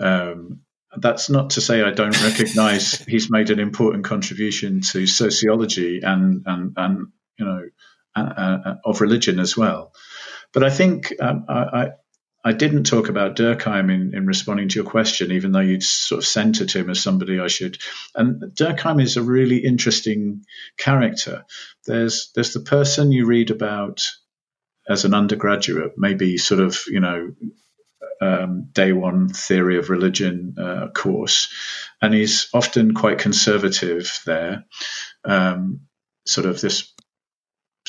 Um, 0.00 0.60
that's 0.96 1.28
not 1.28 1.50
to 1.50 1.60
say 1.60 1.82
I 1.82 1.90
don't 1.90 2.20
recognize 2.22 2.92
he's 3.08 3.30
made 3.30 3.50
an 3.50 3.58
important 3.58 4.04
contribution 4.04 4.80
to 4.92 5.06
sociology 5.06 6.00
and, 6.02 6.42
and, 6.46 6.72
and 6.76 7.08
you 7.38 7.44
know, 7.44 7.62
uh, 8.16 8.20
uh, 8.20 8.74
of 8.84 9.00
religion 9.00 9.38
as 9.38 9.56
well. 9.56 9.92
But 10.52 10.64
I 10.64 10.70
think 10.70 11.12
um, 11.20 11.44
I, 11.48 11.90
I 12.42 12.52
didn't 12.52 12.84
talk 12.84 13.08
about 13.08 13.36
Durkheim 13.36 13.90
in, 13.92 14.14
in 14.14 14.26
responding 14.26 14.68
to 14.68 14.76
your 14.76 14.90
question, 14.90 15.32
even 15.32 15.52
though 15.52 15.60
you'd 15.60 15.82
sort 15.82 16.20
of 16.20 16.26
centered 16.26 16.70
him 16.72 16.88
as 16.88 17.00
somebody 17.00 17.38
I 17.38 17.48
should. 17.48 17.78
And 18.14 18.54
Durkheim 18.54 19.02
is 19.02 19.16
a 19.16 19.22
really 19.22 19.58
interesting 19.58 20.44
character. 20.78 21.44
There's 21.86 22.30
there's 22.34 22.54
the 22.54 22.60
person 22.60 23.12
you 23.12 23.26
read 23.26 23.50
about 23.50 24.06
as 24.88 25.04
an 25.04 25.12
undergraduate, 25.14 25.92
maybe 25.98 26.38
sort 26.38 26.60
of 26.60 26.82
you 26.88 27.00
know 27.00 27.34
um, 28.22 28.68
day 28.72 28.92
one 28.92 29.28
theory 29.28 29.78
of 29.78 29.90
religion 29.90 30.54
uh, 30.58 30.88
course, 30.94 31.52
and 32.00 32.14
he's 32.14 32.48
often 32.54 32.94
quite 32.94 33.18
conservative 33.18 34.20
there. 34.24 34.64
Um, 35.24 35.80
sort 36.26 36.46
of 36.46 36.60
this 36.60 36.92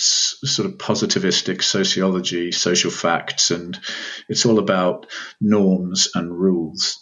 sort 0.01 0.69
of 0.69 0.77
positivistic 0.77 1.61
sociology, 1.63 2.51
social 2.51 2.91
facts, 2.91 3.51
and 3.51 3.79
it's 4.29 4.45
all 4.45 4.59
about 4.59 5.07
norms 5.39 6.09
and 6.15 6.31
rules. 6.31 6.99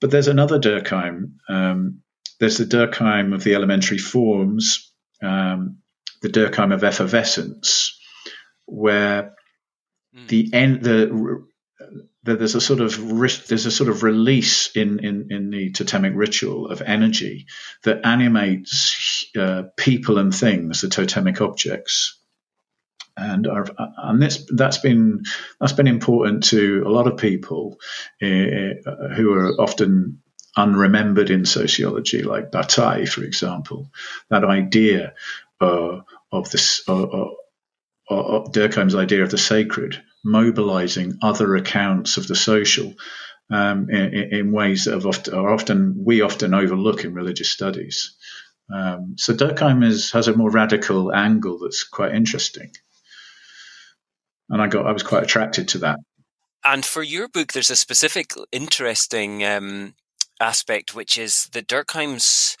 But 0.00 0.10
there's 0.10 0.28
another 0.28 0.58
Durkheim. 0.58 1.34
Um, 1.48 2.02
there's 2.40 2.58
the 2.58 2.64
Durkheim 2.64 3.34
of 3.34 3.44
the 3.44 3.54
elementary 3.54 3.98
forms, 3.98 4.92
um, 5.22 5.78
the 6.22 6.28
Durkheim 6.28 6.74
of 6.74 6.84
effervescence, 6.84 7.98
where 8.66 9.34
mm. 10.16 10.28
the 10.28 10.50
end 10.52 10.82
the 10.82 11.44
there's 12.22 12.54
a 12.54 12.60
sort 12.60 12.80
of 12.80 12.96
there's 13.48 13.66
a 13.66 13.70
sort 13.70 13.90
of 13.90 14.02
release 14.02 14.74
in, 14.76 15.04
in, 15.04 15.28
in 15.30 15.50
the 15.50 15.70
totemic 15.70 16.12
ritual 16.14 16.68
of 16.68 16.80
energy 16.82 17.46
that 17.82 18.04
animates 18.04 19.26
uh, 19.36 19.64
people 19.76 20.18
and 20.18 20.34
things, 20.34 20.80
the 20.80 20.88
totemic 20.88 21.40
objects, 21.40 22.18
and 23.16 23.46
are, 23.46 23.66
and 23.98 24.22
this 24.22 24.46
that's 24.54 24.78
been 24.78 25.24
that's 25.60 25.72
been 25.72 25.86
important 25.86 26.44
to 26.44 26.84
a 26.86 26.90
lot 26.90 27.06
of 27.06 27.18
people 27.18 27.78
uh, 28.22 28.26
who 29.14 29.32
are 29.34 29.60
often 29.60 30.22
unremembered 30.56 31.30
in 31.30 31.44
sociology, 31.44 32.22
like 32.22 32.52
Bataille, 32.52 33.06
for 33.06 33.24
example. 33.24 33.90
That 34.30 34.44
idea 34.44 35.14
uh, 35.60 36.00
of 36.32 36.50
this. 36.50 36.88
Uh, 36.88 37.26
Durkheim's 38.10 38.94
idea 38.94 39.22
of 39.22 39.30
the 39.30 39.38
sacred, 39.38 40.02
mobilizing 40.24 41.18
other 41.22 41.54
accounts 41.56 42.16
of 42.16 42.26
the 42.26 42.34
social 42.34 42.94
um, 43.50 43.90
in, 43.90 44.32
in, 44.32 44.52
ways 44.52 44.86
that 44.86 45.04
often, 45.04 45.34
are 45.34 45.50
often 45.50 45.94
we 46.04 46.22
often 46.22 46.54
overlook 46.54 47.04
in 47.04 47.14
religious 47.14 47.50
studies. 47.50 48.16
Um, 48.72 49.16
so 49.18 49.34
Durkheim 49.34 49.84
is, 49.84 50.12
has 50.12 50.28
a 50.28 50.36
more 50.36 50.50
radical 50.50 51.12
angle 51.12 51.58
that's 51.58 51.84
quite 51.84 52.14
interesting, 52.14 52.70
and 54.48 54.62
I 54.62 54.66
got 54.68 54.86
I 54.86 54.92
was 54.92 55.02
quite 55.02 55.22
attracted 55.22 55.68
to 55.68 55.78
that. 55.78 55.98
And 56.64 56.84
for 56.84 57.02
your 57.02 57.28
book, 57.28 57.52
there's 57.52 57.70
a 57.70 57.76
specific 57.76 58.32
interesting 58.50 59.44
um, 59.44 59.94
aspect, 60.40 60.94
which 60.94 61.18
is 61.18 61.50
that 61.52 61.68
Durkheim's 61.68 62.56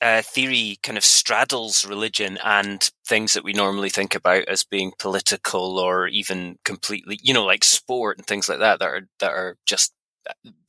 uh, 0.00 0.22
theory 0.22 0.78
kind 0.82 0.96
of 0.96 1.04
straddles 1.04 1.84
religion 1.84 2.38
and 2.44 2.90
things 3.06 3.32
that 3.32 3.44
we 3.44 3.52
normally 3.52 3.88
think 3.88 4.14
about 4.14 4.44
as 4.48 4.64
being 4.64 4.92
political 4.98 5.78
or 5.78 6.06
even 6.08 6.56
completely, 6.64 7.18
you 7.22 7.34
know, 7.34 7.44
like 7.44 7.64
sport 7.64 8.18
and 8.18 8.26
things 8.26 8.48
like 8.48 8.60
that 8.60 8.78
that 8.78 8.88
are 8.88 9.02
that 9.20 9.32
are 9.32 9.56
just 9.66 9.92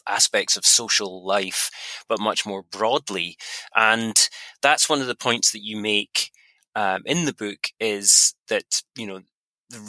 aspects 0.07 0.57
of 0.57 0.65
social 0.65 1.25
life, 1.25 1.69
but 2.07 2.19
much 2.19 2.45
more 2.45 2.63
broadly. 2.63 3.37
And 3.75 4.15
that's 4.61 4.89
one 4.89 5.01
of 5.01 5.07
the 5.07 5.15
points 5.15 5.51
that 5.51 5.63
you 5.63 5.77
make 5.77 6.31
um, 6.75 7.01
in 7.05 7.25
the 7.25 7.33
book 7.33 7.67
is 7.79 8.33
that 8.47 8.81
you 8.95 9.05
know 9.07 9.21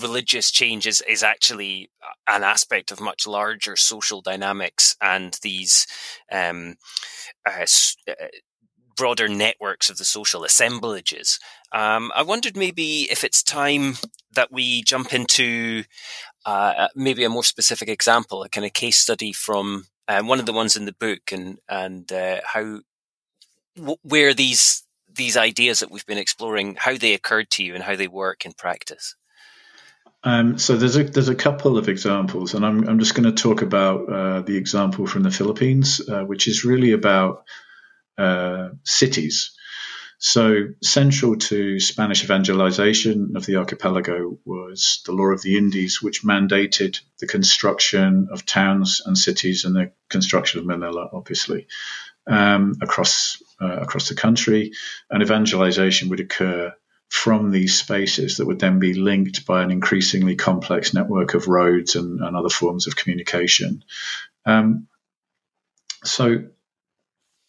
religious 0.00 0.50
change 0.50 0.86
is, 0.86 1.02
is 1.08 1.22
actually 1.22 1.90
an 2.28 2.42
aspect 2.42 2.90
of 2.92 3.00
much 3.00 3.26
larger 3.26 3.76
social 3.76 4.20
dynamics 4.20 4.94
and 5.00 5.38
these 5.42 5.86
um, 6.30 6.74
uh, 7.46 7.64
uh, 8.08 8.14
broader 9.00 9.28
networks 9.28 9.88
of 9.88 9.96
the 9.96 10.04
social 10.04 10.44
assemblages. 10.44 11.40
Um, 11.72 12.12
I 12.14 12.22
wondered 12.22 12.54
maybe 12.54 13.08
if 13.10 13.24
it's 13.24 13.42
time 13.42 13.94
that 14.34 14.52
we 14.52 14.82
jump 14.82 15.14
into 15.14 15.84
uh, 16.44 16.88
maybe 16.94 17.24
a 17.24 17.30
more 17.30 17.42
specific 17.42 17.88
example, 17.88 18.42
a 18.42 18.50
kind 18.50 18.66
of 18.66 18.74
case 18.74 18.98
study 18.98 19.32
from 19.32 19.86
um, 20.06 20.26
one 20.26 20.38
of 20.38 20.44
the 20.44 20.52
ones 20.52 20.76
in 20.76 20.84
the 20.84 20.92
book, 20.92 21.32
and 21.32 21.56
and 21.66 22.12
uh, 22.12 22.40
how 22.44 22.80
where 24.02 24.34
these 24.34 24.82
these 25.10 25.38
ideas 25.38 25.80
that 25.80 25.90
we've 25.90 26.04
been 26.04 26.18
exploring, 26.18 26.76
how 26.78 26.94
they 26.98 27.14
occurred 27.14 27.48
to 27.52 27.64
you, 27.64 27.74
and 27.74 27.82
how 27.82 27.96
they 27.96 28.08
work 28.08 28.44
in 28.44 28.52
practice. 28.52 29.16
Um, 30.24 30.58
so 30.58 30.76
there's 30.76 30.96
a 30.98 31.04
there's 31.04 31.30
a 31.30 31.34
couple 31.34 31.78
of 31.78 31.88
examples, 31.88 32.52
and 32.52 32.66
I'm 32.66 32.86
I'm 32.86 32.98
just 32.98 33.14
going 33.14 33.34
to 33.34 33.42
talk 33.42 33.62
about 33.62 34.12
uh, 34.12 34.40
the 34.42 34.58
example 34.58 35.06
from 35.06 35.22
the 35.22 35.30
Philippines, 35.30 36.02
uh, 36.06 36.24
which 36.24 36.48
is 36.48 36.66
really 36.66 36.92
about 36.92 37.44
uh, 38.18 38.70
cities. 38.84 39.52
So 40.22 40.68
central 40.82 41.36
to 41.36 41.80
Spanish 41.80 42.24
evangelization 42.24 43.36
of 43.36 43.46
the 43.46 43.56
archipelago 43.56 44.38
was 44.44 45.00
the 45.06 45.12
Law 45.12 45.32
of 45.32 45.40
the 45.40 45.56
Indies, 45.56 46.02
which 46.02 46.22
mandated 46.22 47.00
the 47.20 47.26
construction 47.26 48.28
of 48.30 48.44
towns 48.44 49.00
and 49.06 49.16
cities 49.16 49.64
and 49.64 49.74
the 49.74 49.92
construction 50.10 50.60
of 50.60 50.66
Manila, 50.66 51.08
obviously, 51.10 51.68
um, 52.26 52.74
across 52.82 53.42
uh, 53.62 53.78
across 53.80 54.10
the 54.10 54.14
country. 54.14 54.72
And 55.08 55.22
evangelization 55.22 56.10
would 56.10 56.20
occur 56.20 56.74
from 57.08 57.50
these 57.50 57.78
spaces 57.78 58.36
that 58.36 58.46
would 58.46 58.60
then 58.60 58.78
be 58.78 58.92
linked 58.92 59.46
by 59.46 59.62
an 59.62 59.70
increasingly 59.70 60.36
complex 60.36 60.92
network 60.92 61.32
of 61.32 61.48
roads 61.48 61.96
and, 61.96 62.20
and 62.20 62.36
other 62.36 62.50
forms 62.50 62.86
of 62.86 62.94
communication. 62.94 63.84
Um, 64.44 64.86
so 66.04 66.44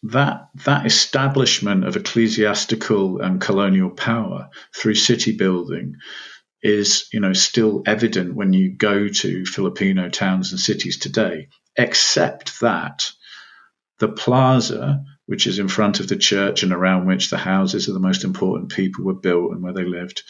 that 0.04 0.48
that 0.64 0.84
establishment 0.86 1.84
of 1.84 1.96
ecclesiastical 1.96 3.20
and 3.20 3.40
colonial 3.40 3.90
power 3.90 4.50
through 4.74 4.94
city 4.94 5.36
building 5.36 5.96
is 6.62 7.08
you 7.12 7.20
know 7.20 7.32
still 7.32 7.82
evident 7.86 8.34
when 8.34 8.52
you 8.52 8.70
go 8.70 9.08
to 9.08 9.44
Filipino 9.44 10.08
towns 10.08 10.52
and 10.52 10.60
cities 10.60 10.98
today, 10.98 11.48
except 11.76 12.60
that 12.60 13.10
the 13.98 14.08
plaza 14.08 15.04
which 15.26 15.46
is 15.46 15.60
in 15.60 15.68
front 15.68 16.00
of 16.00 16.08
the 16.08 16.16
church 16.16 16.62
and 16.62 16.72
around 16.72 17.06
which 17.06 17.30
the 17.30 17.38
houses 17.38 17.86
of 17.88 17.94
the 17.94 18.00
most 18.00 18.24
important 18.24 18.72
people 18.72 19.04
were 19.04 19.14
built 19.14 19.52
and 19.52 19.62
where 19.62 19.72
they 19.72 19.84
lived, 19.84 20.22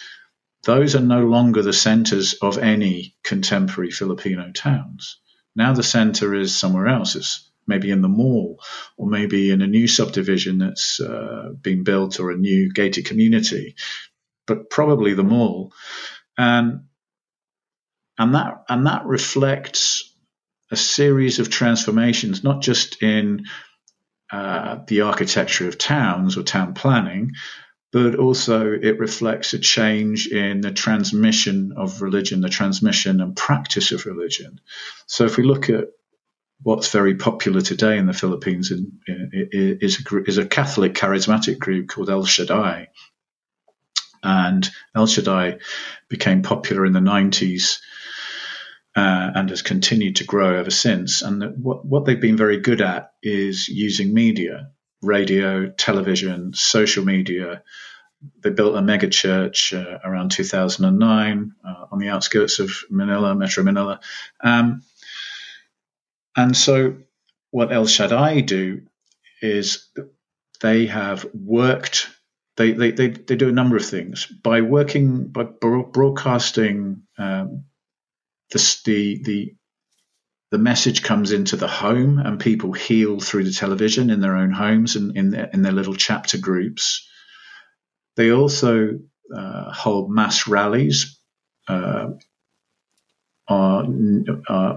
those 0.64 0.94
are 0.94 1.00
no 1.00 1.24
longer 1.24 1.62
the 1.62 1.72
centers 1.72 2.35
of 2.35 2.58
any 2.58 3.14
contemporary 3.24 3.90
Filipino 3.90 4.52
towns. 4.52 5.18
Now 5.56 5.72
the 5.72 5.82
center 5.82 6.35
is 6.35 6.54
somewhere 6.54 6.88
else. 6.88 7.16
It's 7.16 7.50
maybe 7.66 7.90
in 7.90 8.03
the 8.03 8.09
mall 8.09 8.61
or 8.96 9.07
maybe 9.07 9.51
in 9.51 9.62
a 9.62 9.66
new 9.66 9.87
subdivision 9.88 10.59
that's 10.59 11.01
uh, 11.01 11.51
being 11.61 11.85
built 11.85 12.20
or 12.20 12.31
a 12.31 12.37
new 12.37 12.72
gated 12.72 13.05
community, 13.05 13.75
but 14.46 14.70
probably 14.70 15.14
the 15.14 15.22
mall. 15.22 15.72
And, 16.37 16.85
and 18.18 18.35
that, 18.35 18.64
and 18.68 18.87
that 18.87 19.07
reflects 19.07 20.14
a 20.70 20.77
series 20.77 21.38
of 21.38 21.51
transformations, 21.51 22.42
not 22.42 22.62
just 22.62 23.03
in 23.03 23.44
uh, 24.33 24.79
the 24.87 25.03
architecture 25.03 25.68
of 25.68 25.77
towns 25.77 26.37
or 26.37 26.42
town 26.42 26.72
planning, 26.72 27.33
but 27.92 28.14
also 28.14 28.72
it 28.72 28.98
reflects 28.98 29.53
a 29.53 29.59
change 29.59 30.27
in 30.27 30.62
the 30.62 30.72
transmission 30.72 31.75
of 31.77 32.01
religion, 32.01 32.40
the 32.40 32.48
transmission 32.48 33.20
and 33.20 33.37
practice 33.37 33.92
of 33.92 34.07
religion. 34.07 34.61
So 35.07 35.27
if 35.27 35.37
we 35.37 35.44
look 35.44 35.68
at 35.68 35.88
what's 36.62 36.90
very 36.90 37.16
popular 37.16 37.61
today 37.61 37.98
in 37.98 38.07
the 38.07 38.12
Philippines 38.12 38.70
in, 38.70 39.01
in, 39.07 39.79
is, 39.81 40.05
a, 40.05 40.22
is 40.25 40.38
a 40.38 40.46
Catholic 40.46 40.94
charismatic 40.94 41.59
group 41.59 41.88
called 41.88 42.11
El 42.11 42.25
Shaddai. 42.25 42.88
And 44.22 44.68
El 44.94 45.07
Shaddai 45.07 45.59
became 46.09 46.42
popular 46.42 46.87
in 46.87 46.92
the 46.92 47.01
90s 47.01 47.79
uh, 48.94 49.31
and 49.35 49.51
has 49.51 49.62
continued 49.62 50.16
to 50.16 50.25
grow 50.25 50.59
ever 50.59 50.70
since. 50.70 51.22
And 51.22 51.62
what, 51.62 51.85
what 51.85 52.05
they've 52.05 52.20
been 52.20 52.37
very 52.37 52.61
good 52.61 52.81
at 52.81 53.12
is 53.22 53.68
using 53.68 54.14
media, 54.14 54.70
radio, 55.01 55.68
television, 55.70 56.53
social 56.55 57.05
media. 57.05 57.62
They 58.42 58.51
built 58.51 58.77
a 58.77 58.83
mega 58.83 59.09
church 59.09 59.72
uh, 59.72 59.98
around 60.05 60.31
2009 60.31 61.55
uh, 61.66 61.87
on 61.90 61.98
the 61.98 62.11
outskirts 62.11 62.61
of 62.61 62.70
Manila, 62.88 63.35
Metro 63.35 63.64
Manila. 63.64 63.98
Um, 64.40 64.83
and 66.37 66.57
so, 66.57 66.97
what 67.51 67.73
El 67.73 67.87
Shaddai 67.87 68.40
do 68.40 68.83
is 69.40 69.88
they 70.61 70.87
have 70.87 71.27
worked. 71.35 72.09
They, 72.57 72.73
they, 72.73 72.90
they, 72.90 73.09
they 73.09 73.37
do 73.37 73.49
a 73.49 73.53
number 73.53 73.77
of 73.77 73.85
things 73.85 74.27
by 74.27 74.61
working 74.61 75.29
by 75.29 75.45
broadcasting 75.45 77.03
um, 77.18 77.64
the, 78.53 78.79
the, 78.85 79.23
the, 79.25 79.55
the 80.51 80.59
message 80.59 81.03
comes 81.03 81.33
into 81.33 81.57
the 81.57 81.68
home 81.68 82.18
and 82.18 82.38
people 82.38 82.73
heal 82.73 83.18
through 83.21 83.45
the 83.45 83.53
television 83.53 84.11
in 84.11 84.21
their 84.21 84.37
own 84.37 84.53
homes 84.53 84.97
and 84.97 85.16
in 85.16 85.31
their, 85.31 85.47
in 85.53 85.62
their 85.62 85.73
little 85.73 85.95
chapter 85.95 86.38
groups. 86.38 87.09
They 88.16 88.31
also 88.33 89.01
uh, 89.35 89.73
hold 89.73 90.11
mass 90.11 90.47
rallies 90.47 91.18
uh, 91.68 92.09
on, 93.49 94.27
uh, 94.49 94.77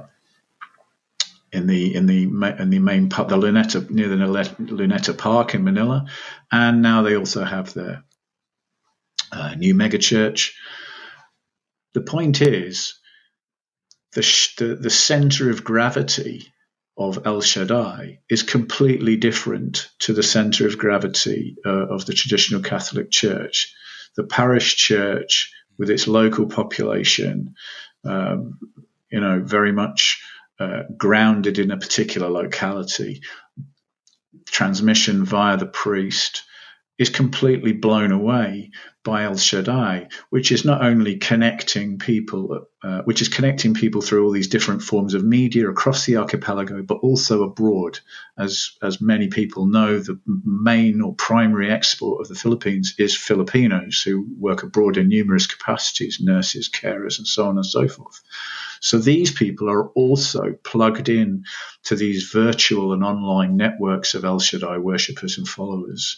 in 1.55 1.67
the 1.67 1.95
in 1.95 2.05
the 2.05 2.23
in 2.59 2.69
the 2.69 2.79
main 2.79 3.09
pub, 3.09 3.29
the 3.29 3.37
Luneta 3.37 3.89
near 3.89 4.09
the 4.09 4.15
Luneta 4.15 5.17
Park 5.17 5.55
in 5.55 5.63
Manila, 5.63 6.05
and 6.51 6.81
now 6.81 7.01
they 7.01 7.15
also 7.15 7.43
have 7.43 7.73
their 7.73 8.03
uh, 9.31 9.55
new 9.55 9.73
megachurch. 9.73 10.51
The 11.93 12.01
point 12.01 12.41
is, 12.41 12.99
the, 14.13 14.21
the, 14.57 14.75
the 14.75 14.89
center 14.89 15.49
of 15.49 15.63
gravity 15.63 16.51
of 16.97 17.25
El 17.25 17.41
Shaddai 17.41 18.19
is 18.29 18.43
completely 18.43 19.17
different 19.17 19.89
to 19.99 20.13
the 20.13 20.23
center 20.23 20.67
of 20.67 20.77
gravity 20.77 21.57
uh, 21.65 21.87
of 21.87 22.05
the 22.05 22.13
traditional 22.13 22.61
Catholic 22.61 23.11
Church. 23.11 23.73
The 24.15 24.23
parish 24.23 24.75
church, 24.75 25.51
with 25.77 25.89
its 25.89 26.07
local 26.07 26.47
population, 26.47 27.55
um, 28.05 28.59
you 29.11 29.19
know, 29.19 29.41
very 29.43 29.73
much 29.73 30.23
uh, 30.59 30.83
grounded 30.95 31.59
in 31.59 31.71
a 31.71 31.77
particular 31.77 32.29
locality, 32.29 33.21
transmission 34.45 35.25
via 35.25 35.57
the 35.57 35.65
priest, 35.65 36.43
is 36.97 37.09
completely 37.09 37.73
blown 37.73 38.11
away 38.11 38.71
by 39.03 39.23
El 39.23 39.37
Shaddai, 39.37 40.07
which 40.29 40.51
is 40.51 40.65
not 40.65 40.83
only 40.83 41.17
connecting 41.17 41.99
people, 41.99 42.67
uh, 42.81 43.01
which 43.03 43.21
is 43.21 43.27
connecting 43.27 43.73
people 43.73 44.01
through 44.01 44.25
all 44.25 44.31
these 44.31 44.47
different 44.47 44.81
forms 44.81 45.13
of 45.13 45.23
media 45.23 45.69
across 45.69 46.05
the 46.05 46.17
archipelago, 46.17 46.81
but 46.81 46.95
also 46.95 47.43
abroad. 47.43 47.99
As 48.37 48.71
as 48.81 49.01
many 49.01 49.27
people 49.27 49.67
know, 49.67 49.99
the 49.99 50.19
main 50.25 51.01
or 51.01 51.13
primary 51.13 51.69
export 51.69 52.21
of 52.21 52.29
the 52.29 52.35
Philippines 52.35 52.95
is 52.97 53.15
Filipinos 53.15 54.01
who 54.01 54.25
work 54.39 54.63
abroad 54.63 54.97
in 54.97 55.09
numerous 55.09 55.47
capacities, 55.47 56.19
nurses, 56.19 56.69
carers, 56.69 57.19
and 57.19 57.27
so 57.27 57.47
on 57.47 57.57
and 57.57 57.65
so 57.65 57.87
forth. 57.87 58.21
So 58.79 58.97
these 58.97 59.31
people 59.31 59.69
are 59.69 59.89
also 59.89 60.55
plugged 60.63 61.09
in 61.09 61.43
to 61.83 61.95
these 61.95 62.29
virtual 62.31 62.93
and 62.93 63.03
online 63.03 63.57
networks 63.57 64.15
of 64.15 64.25
El 64.25 64.39
Shaddai 64.39 64.77
worshippers 64.79 65.37
and 65.37 65.47
followers. 65.47 66.17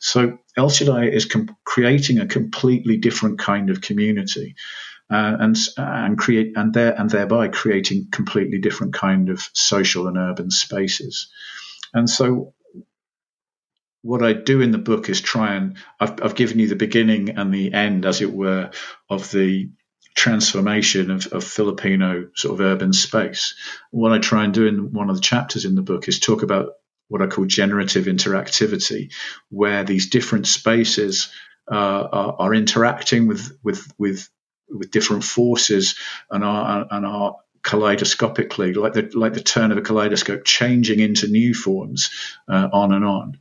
So 0.00 0.38
El 0.56 0.70
Shaddai 0.70 1.06
is 1.06 1.24
com- 1.24 1.56
creating 1.64 2.18
a 2.18 2.26
completely 2.26 2.96
different 2.96 3.38
kind 3.38 3.70
of 3.70 3.80
community. 3.80 4.54
Uh, 5.10 5.36
and 5.40 5.56
and 5.78 6.18
create 6.18 6.52
and 6.54 6.74
there 6.74 6.92
and 6.92 7.08
thereby 7.08 7.48
creating 7.48 8.08
completely 8.10 8.58
different 8.58 8.92
kind 8.92 9.30
of 9.30 9.40
social 9.54 10.06
and 10.06 10.18
urban 10.18 10.50
spaces. 10.50 11.30
And 11.94 12.10
so, 12.10 12.52
what 14.02 14.22
I 14.22 14.34
do 14.34 14.60
in 14.60 14.70
the 14.70 14.76
book 14.76 15.08
is 15.08 15.22
try 15.22 15.54
and 15.54 15.78
I've, 15.98 16.22
I've 16.22 16.34
given 16.34 16.58
you 16.58 16.68
the 16.68 16.76
beginning 16.76 17.30
and 17.30 17.54
the 17.54 17.72
end, 17.72 18.04
as 18.04 18.20
it 18.20 18.30
were, 18.30 18.70
of 19.08 19.30
the 19.30 19.70
transformation 20.14 21.10
of, 21.10 21.26
of, 21.28 21.44
Filipino 21.44 22.28
sort 22.34 22.54
of 22.54 22.60
urban 22.60 22.92
space. 22.92 23.54
What 23.90 24.12
I 24.12 24.18
try 24.18 24.44
and 24.44 24.52
do 24.52 24.66
in 24.66 24.92
one 24.92 25.10
of 25.10 25.16
the 25.16 25.22
chapters 25.22 25.64
in 25.64 25.74
the 25.74 25.82
book 25.82 26.08
is 26.08 26.18
talk 26.18 26.42
about 26.42 26.72
what 27.08 27.22
I 27.22 27.26
call 27.26 27.46
generative 27.46 28.04
interactivity, 28.04 29.12
where 29.50 29.84
these 29.84 30.10
different 30.10 30.46
spaces 30.46 31.30
uh, 31.70 31.74
are, 31.74 32.36
are, 32.38 32.54
interacting 32.54 33.26
with 33.26 33.58
with 33.62 33.92
with 33.98 34.28
with 34.70 34.90
different 34.90 35.24
forces 35.24 35.96
and 36.30 36.44
are 36.44 36.86
and 36.90 37.06
are 37.06 37.36
kaleidoscopically, 37.62 38.74
like 38.74 38.92
the 38.92 39.10
like 39.14 39.34
the 39.34 39.42
turn 39.42 39.72
of 39.72 39.78
a 39.78 39.82
kaleidoscope, 39.82 40.44
changing 40.44 41.00
into 41.00 41.28
new 41.28 41.54
forms 41.54 42.10
uh, 42.48 42.68
on 42.72 42.92
and 42.92 43.04
on, 43.04 43.38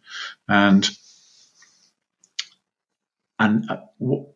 and 0.48 0.90
and 3.40 3.70
uh, 3.70 3.78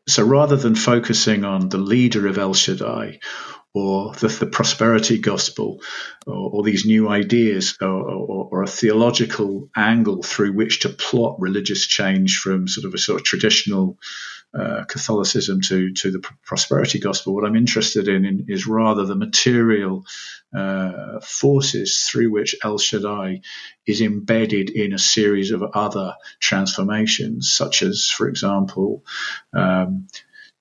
so 0.08 0.24
rather 0.24 0.56
than 0.56 0.76
focusing 0.76 1.44
on 1.44 1.70
the 1.70 1.78
leader 1.78 2.28
of 2.28 2.38
El 2.38 2.54
Shaddai 2.54 3.20
or 3.74 4.14
the, 4.16 4.28
the 4.28 4.46
prosperity 4.46 5.18
gospel 5.18 5.82
or, 6.28 6.50
or, 6.52 6.64
these 6.64 6.86
new 6.86 7.08
ideas 7.08 7.78
or, 7.82 7.88
or, 7.88 8.50
or, 8.52 8.64
a 8.64 8.68
theological 8.68 9.70
angle 9.76 10.22
through 10.22 10.52
which 10.52 10.82
to 10.82 10.90
plot 10.90 11.38
religious 11.40 11.88
change 11.88 12.38
from 12.38 12.68
sort 12.68 12.86
of 12.86 12.94
a 12.94 12.98
sort 12.98 13.22
of 13.22 13.26
traditional 13.26 13.98
uh, 14.54 14.84
Catholicism 14.84 15.62
to 15.62 15.94
to 15.94 16.12
the 16.12 16.20
prosperity 16.44 17.00
gospel. 17.00 17.34
What 17.34 17.46
I'm 17.46 17.56
interested 17.56 18.10
in, 18.10 18.26
in 18.26 18.46
is 18.50 18.68
rather 18.68 19.06
the 19.06 19.16
material 19.16 20.06
uh, 20.54 21.22
forces 21.22 22.00
through 22.00 22.32
which 22.32 22.56
El 22.62 22.78
Shaddai 22.78 23.42
is 23.88 24.02
embedded 24.02 24.70
in 24.70 24.92
a 24.92 25.00
series 25.00 25.52
of 25.52 25.64
other 25.64 26.16
transformations, 26.42 27.54
such 27.54 27.82
as, 27.82 28.10
for 28.10 28.28
example. 28.28 29.06
Um, 29.54 30.08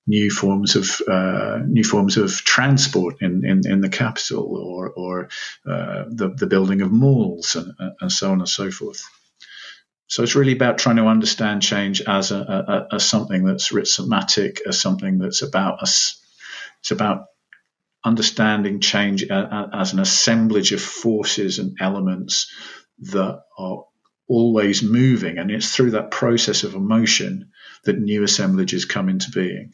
new 0.07 0.29
forms 0.31 0.75
of 0.75 1.01
uh, 1.07 1.59
new 1.65 1.83
forms 1.83 2.17
of 2.17 2.31
transport 2.31 3.21
in, 3.21 3.45
in, 3.45 3.61
in 3.71 3.81
the 3.81 3.89
capital, 3.89 4.57
or 4.57 4.89
or 4.89 5.29
uh, 5.65 6.05
the 6.09 6.33
the 6.35 6.47
building 6.47 6.81
of 6.81 6.91
malls, 6.91 7.55
and, 7.55 7.73
and 8.01 8.11
so 8.11 8.31
on 8.31 8.39
and 8.39 8.49
so 8.49 8.71
forth. 8.71 9.03
So 10.07 10.23
it's 10.23 10.35
really 10.35 10.51
about 10.51 10.77
trying 10.77 10.97
to 10.97 11.07
understand 11.07 11.61
change 11.61 12.01
as 12.01 12.31
a, 12.31 12.35
a, 12.89 12.95
as 12.95 13.05
something 13.05 13.45
that's 13.45 13.71
rhizomatic, 13.71 14.59
as 14.67 14.81
something 14.81 15.19
that's 15.19 15.41
about 15.41 15.81
us. 15.81 16.21
It's 16.81 16.91
about 16.91 17.27
understanding 18.03 18.81
change 18.81 19.23
as 19.23 19.93
an 19.93 19.99
assemblage 19.99 20.73
of 20.73 20.81
forces 20.81 21.59
and 21.59 21.77
elements 21.79 22.51
that 22.99 23.43
are 23.57 23.85
always 24.27 24.83
moving, 24.83 25.37
and 25.37 25.51
it's 25.51 25.73
through 25.73 25.91
that 25.91 26.11
process 26.11 26.63
of 26.63 26.73
emotion 26.73 27.51
that 27.83 27.99
new 27.99 28.23
assemblages 28.23 28.85
come 28.85 29.07
into 29.07 29.31
being. 29.31 29.73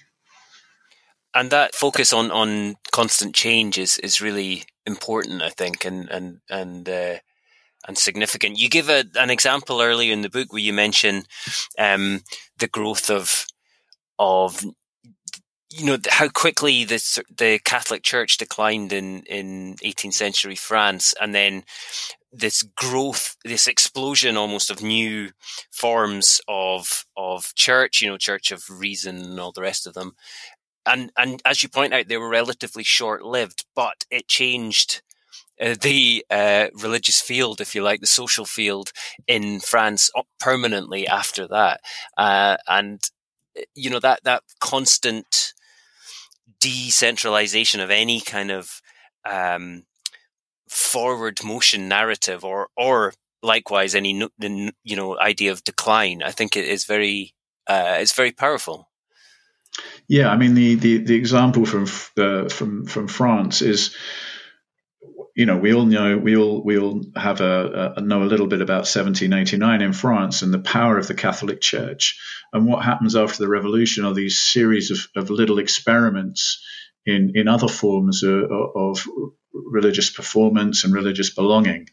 And 1.37 1.51
that 1.51 1.75
focus 1.75 2.13
on, 2.13 2.31
on 2.31 2.77
constant 2.91 3.35
change 3.35 3.77
is, 3.77 3.99
is 3.99 4.19
really 4.19 4.63
important, 4.87 5.43
I 5.43 5.49
think, 5.49 5.85
and 5.85 6.09
and 6.09 6.39
and 6.49 6.89
uh, 6.89 7.17
and 7.87 7.95
significant. 7.95 8.57
You 8.57 8.69
give 8.69 8.89
a, 8.89 9.03
an 9.13 9.29
example 9.29 9.79
earlier 9.79 10.11
in 10.11 10.21
the 10.21 10.31
book 10.31 10.51
where 10.51 10.63
you 10.63 10.73
mention 10.73 11.25
um, 11.77 12.21
the 12.57 12.67
growth 12.67 13.11
of 13.11 13.45
of 14.17 14.65
you 15.69 15.85
know 15.85 15.97
how 16.09 16.27
quickly 16.29 16.85
the 16.85 17.23
the 17.37 17.59
Catholic 17.63 18.01
Church 18.01 18.37
declined 18.37 18.91
in 18.91 19.21
in 19.23 19.75
18th 19.83 20.13
century 20.13 20.55
France, 20.55 21.13
and 21.21 21.35
then 21.35 21.65
this 22.31 22.61
growth, 22.61 23.35
this 23.43 23.67
explosion 23.67 24.37
almost 24.37 24.69
of 24.69 24.81
new 24.81 25.29
forms 25.71 26.41
of 26.47 27.05
of 27.15 27.53
church, 27.55 28.01
you 28.01 28.09
know, 28.09 28.17
Church 28.17 28.51
of 28.51 28.63
Reason 28.69 29.17
and 29.17 29.39
all 29.39 29.51
the 29.51 29.61
rest 29.61 29.87
of 29.87 29.93
them, 29.93 30.13
and 30.87 31.11
and 31.17 31.41
as 31.45 31.63
you 31.63 31.69
point 31.69 31.93
out, 31.93 32.07
they 32.07 32.17
were 32.17 32.29
relatively 32.29 32.83
short 32.83 33.23
lived, 33.23 33.65
but 33.75 34.05
it 34.09 34.27
changed 34.27 35.01
uh, 35.59 35.75
the 35.81 36.25
uh, 36.29 36.67
religious 36.81 37.21
field, 37.21 37.61
if 37.61 37.73
you 37.75 37.81
like, 37.83 38.01
the 38.01 38.07
social 38.07 38.45
field 38.45 38.91
in 39.27 39.59
France 39.59 40.11
permanently 40.39 41.07
after 41.07 41.47
that, 41.47 41.81
uh, 42.17 42.57
and 42.67 43.01
uh, 43.57 43.61
you 43.75 43.89
know 43.89 43.99
that 43.99 44.23
that 44.23 44.43
constant 44.59 45.53
decentralization 46.59 47.79
of 47.79 47.89
any 47.91 48.21
kind 48.21 48.51
of 48.51 48.81
um, 49.29 49.83
forward 50.69 51.43
motion 51.43 51.87
narrative, 51.87 52.43
or 52.43 52.69
or 52.77 53.13
likewise 53.43 53.95
any 53.95 54.29
you 54.39 54.95
know 54.95 55.19
idea 55.19 55.51
of 55.51 55.63
decline, 55.63 56.21
I 56.23 56.31
think 56.31 56.55
it 56.55 56.65
is 56.65 56.85
very 56.85 57.33
uh, 57.67 57.97
it's 57.99 58.13
very 58.13 58.31
powerful. 58.31 58.89
Yeah, 60.07 60.29
I 60.29 60.37
mean 60.37 60.53
the 60.53 60.75
the, 60.75 60.97
the 60.99 61.15
example 61.15 61.65
from 61.65 61.85
uh, 62.17 62.49
from 62.49 62.85
from 62.85 63.07
France 63.07 63.61
is 63.61 63.95
you 65.37 65.45
know, 65.45 65.55
we 65.55 65.71
all 65.71 65.85
know 65.85 66.17
we 66.17 66.35
all 66.35 66.63
we 66.63 66.79
all 66.79 67.03
have 67.15 67.41
a, 67.41 67.93
a, 67.97 68.01
know 68.01 68.23
a 68.23 68.25
little 68.25 68.47
bit 68.47 68.61
about 68.61 68.89
1789 68.89 69.83
in 69.83 69.93
France 69.93 70.41
and 70.41 70.51
the 70.51 70.57
power 70.57 70.97
of 70.97 71.07
the 71.07 71.13
Catholic 71.13 71.61
Church. 71.61 72.19
And 72.51 72.65
what 72.65 72.83
happens 72.83 73.15
after 73.15 73.37
the 73.37 73.47
revolution 73.47 74.03
are 74.03 74.15
these 74.15 74.39
series 74.39 74.89
of, 74.89 75.07
of 75.15 75.29
little 75.29 75.59
experiments 75.59 76.65
in 77.05 77.33
in 77.35 77.47
other 77.47 77.67
forms 77.67 78.23
of, 78.23 78.49
of 78.75 79.07
religious 79.53 80.09
performance 80.09 80.83
and 80.83 80.91
religious 80.91 81.29
belonging 81.29 81.87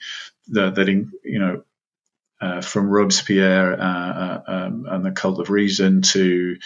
that, 0.49 0.77
that 0.77 0.88
you 0.88 1.38
know 1.38 1.64
uh, 2.45 2.61
from 2.61 2.91
Robespierre 2.91 3.81
uh, 3.81 4.13
uh, 4.13 4.43
um, 4.47 4.87
and 4.89 5.05
the 5.05 5.13
cult 5.13 5.41
of 5.41 5.49
reason 5.49 6.03
to 6.03 6.57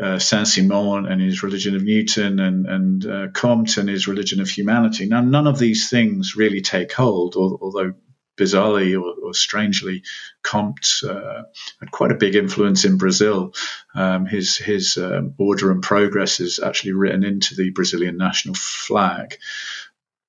uh, 0.00 0.18
Saint 0.18 0.48
Simon 0.48 1.06
and 1.06 1.20
his 1.20 1.42
religion 1.42 1.76
of 1.76 1.82
Newton 1.82 2.40
and, 2.40 2.66
and 2.66 3.06
uh, 3.06 3.28
Comte 3.34 3.76
and 3.76 3.88
his 3.88 4.08
religion 4.08 4.40
of 4.40 4.48
humanity. 4.48 5.06
Now, 5.06 5.20
none 5.20 5.46
of 5.46 5.58
these 5.58 5.90
things 5.90 6.36
really 6.36 6.62
take 6.62 6.92
hold, 6.92 7.36
although 7.36 7.92
bizarrely 8.38 8.98
or, 8.98 9.26
or 9.26 9.34
strangely, 9.34 10.02
Comte 10.42 11.00
uh, 11.06 11.42
had 11.80 11.90
quite 11.90 12.12
a 12.12 12.16
big 12.16 12.34
influence 12.34 12.86
in 12.86 12.96
Brazil. 12.96 13.52
Um, 13.94 14.24
his 14.24 14.56
his 14.56 14.96
um, 14.96 15.34
order 15.38 15.70
and 15.70 15.82
progress 15.82 16.40
is 16.40 16.60
actually 16.60 16.92
written 16.92 17.24
into 17.24 17.54
the 17.54 17.70
Brazilian 17.70 18.16
national 18.16 18.54
flag. 18.54 19.36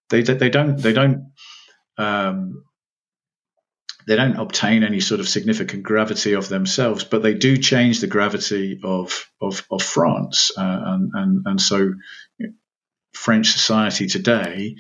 They 0.09 0.21
they 0.21 0.49
don't 0.49 0.77
they 0.77 0.93
don't 0.93 1.31
um, 1.97 2.63
they 4.07 4.15
don't 4.15 4.39
obtain 4.39 4.83
any 4.83 5.01
sort 5.01 5.19
of 5.19 5.27
significant 5.27 5.83
gravity 5.83 6.33
of 6.33 6.47
themselves, 6.47 7.03
but 7.03 7.21
they 7.21 7.33
do 7.33 7.57
change 7.57 7.99
the 7.99 8.07
gravity 8.07 8.79
of 8.83 9.29
of, 9.41 9.65
of 9.69 9.83
France, 9.83 10.51
uh, 10.57 10.81
and, 10.85 11.11
and 11.13 11.45
and 11.45 11.61
so 11.61 11.93
French 13.13 13.51
society 13.51 14.07
today 14.07 14.75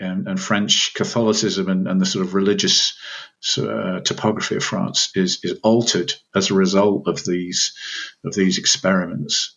and, 0.00 0.28
and 0.28 0.40
French 0.40 0.94
Catholicism 0.94 1.68
and, 1.68 1.88
and, 1.88 2.00
the 2.00 2.06
sort 2.06 2.24
of 2.24 2.34
religious 2.34 2.96
uh, 3.58 4.00
topography 4.00 4.56
of 4.56 4.64
France 4.64 5.10
is 5.14 5.40
is 5.42 5.58
altered 5.62 6.12
as 6.34 6.50
a 6.50 6.54
result 6.54 7.06
of 7.06 7.24
these 7.24 7.74
of 8.24 8.34
these 8.34 8.58
experiments. 8.58 9.56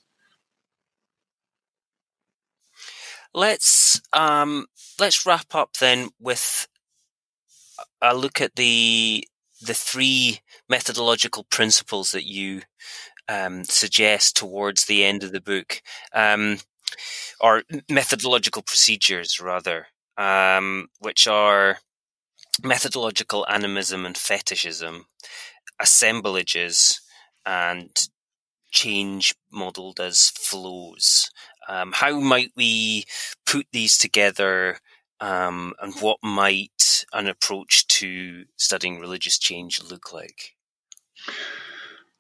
Let's 3.34 4.02
um, 4.12 4.66
let's 5.00 5.26
wrap 5.26 5.56
up 5.56 5.78
then 5.78 6.10
with 6.20 6.68
I 8.02 8.14
look 8.14 8.42
at 8.42 8.56
the 8.56 9.28
the 9.62 9.74
three 9.76 10.40
methodological 10.68 11.44
principles 11.44 12.12
that 12.12 12.26
you 12.26 12.64
um, 13.30 13.64
suggest 13.64 14.36
towards 14.36 14.86
the 14.86 15.04
end 15.04 15.24
of 15.24 15.32
the 15.32 15.42
book, 15.42 15.82
um, 16.14 16.58
or 17.40 17.64
methodological 17.90 18.64
procedures 18.64 19.40
rather, 19.40 19.88
um, 20.18 20.88
which 21.00 21.28
are 21.28 21.78
methodological 22.64 23.46
animism 23.48 24.06
and 24.06 24.18
fetishism, 24.18 25.06
assemblages, 25.80 27.00
and 27.46 27.96
change 28.72 29.36
modeled 29.52 30.00
as 30.00 30.30
flows. 30.30 31.30
Um, 31.70 31.92
how 31.94 32.20
might 32.20 32.52
we 32.56 33.06
put 33.46 33.68
these 33.72 33.98
together 33.98 34.80
um, 35.22 35.74
and 35.80 35.94
what 36.02 36.18
might 36.24 37.06
an 37.14 37.28
approach 37.28 37.88
to 37.88 38.46
studying 38.58 39.00
religious 39.00 39.38
change 39.38 39.82
look 39.84 40.12
like? 40.12 40.56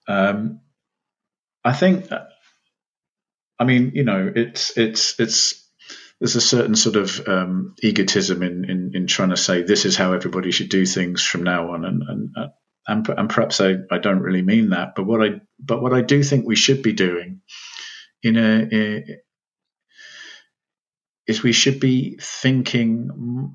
Um, 0.08 0.62
I 1.64 1.74
think, 1.74 2.12
uh, 2.12 2.26
I 3.60 3.66
mean, 3.66 3.92
you 3.96 4.04
know, 4.04 4.32
it's 4.34 4.78
it's 4.78 5.20
it's 5.20 5.68
there's 6.20 6.36
a 6.36 6.42
certain 6.42 6.76
sort 6.76 6.96
of 6.96 7.28
um, 7.28 7.76
egotism 7.82 8.44
in, 8.44 8.70
in, 8.70 8.92
in 8.94 9.08
trying 9.08 9.32
to 9.32 9.38
say 9.38 9.64
this 9.64 9.86
is 9.86 9.98
how 9.98 10.14
everybody 10.14 10.52
should 10.52 10.70
do 10.70 10.86
things 10.86 11.24
from 11.24 11.44
now 11.44 11.72
on, 11.72 11.84
and 11.84 12.04
and 12.08 12.30
uh, 12.38 12.48
and, 12.88 13.08
and 13.10 13.30
perhaps 13.30 13.62
I, 13.62 13.76
I 13.90 13.98
don't 13.98 14.22
really 14.22 14.42
mean 14.44 14.70
that, 14.70 14.94
but 14.96 15.06
what 15.06 15.22
I 15.24 15.42
but 15.60 15.82
what 15.82 15.94
I 15.94 16.02
do 16.02 16.22
think 16.22 16.46
we 16.46 16.56
should 16.56 16.84
be 16.84 16.94
doing 16.94 17.42
in 18.22 18.38
a, 18.38 19.04
is 21.28 21.44
we 21.44 21.52
should 21.52 21.80
be 21.80 22.18
thinking 22.22 23.54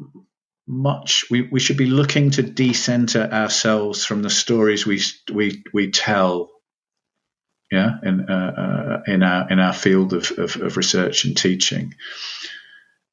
much 0.67 1.25
we, 1.31 1.43
we 1.43 1.61
should 1.61 1.77
be 1.77 1.87
looking 1.87 2.31
to 2.31 2.43
decenter 2.43 3.23
ourselves 3.23 4.05
from 4.05 4.23
the 4.23 4.31
stories 4.31 4.85
we 4.85 5.01
we 5.33 5.63
we 5.73 5.91
tell 5.91 6.51
yeah 7.71 7.91
in 8.03 8.29
uh, 8.29 9.03
uh, 9.07 9.13
in 9.13 9.23
our 9.23 9.49
in 9.51 9.61
our 9.61 9.73
field 9.73 10.13
of, 10.13 10.33
of, 10.33 10.57
of 10.57 10.77
research 10.77 11.25
and 11.25 11.37
teaching 11.37 11.95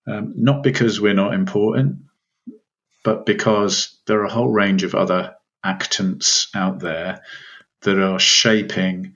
um, 0.07 0.33
not 0.35 0.63
because 0.63 0.99
we're 0.99 1.13
not 1.13 1.33
important 1.33 1.97
but 3.03 3.25
because 3.25 3.99
there 4.07 4.21
are 4.21 4.25
a 4.25 4.31
whole 4.31 4.49
range 4.49 4.83
of 4.83 4.95
other 4.95 5.35
actants 5.65 6.47
out 6.55 6.79
there 6.79 7.21
that 7.81 7.99
are 7.99 8.19
shaping 8.19 9.15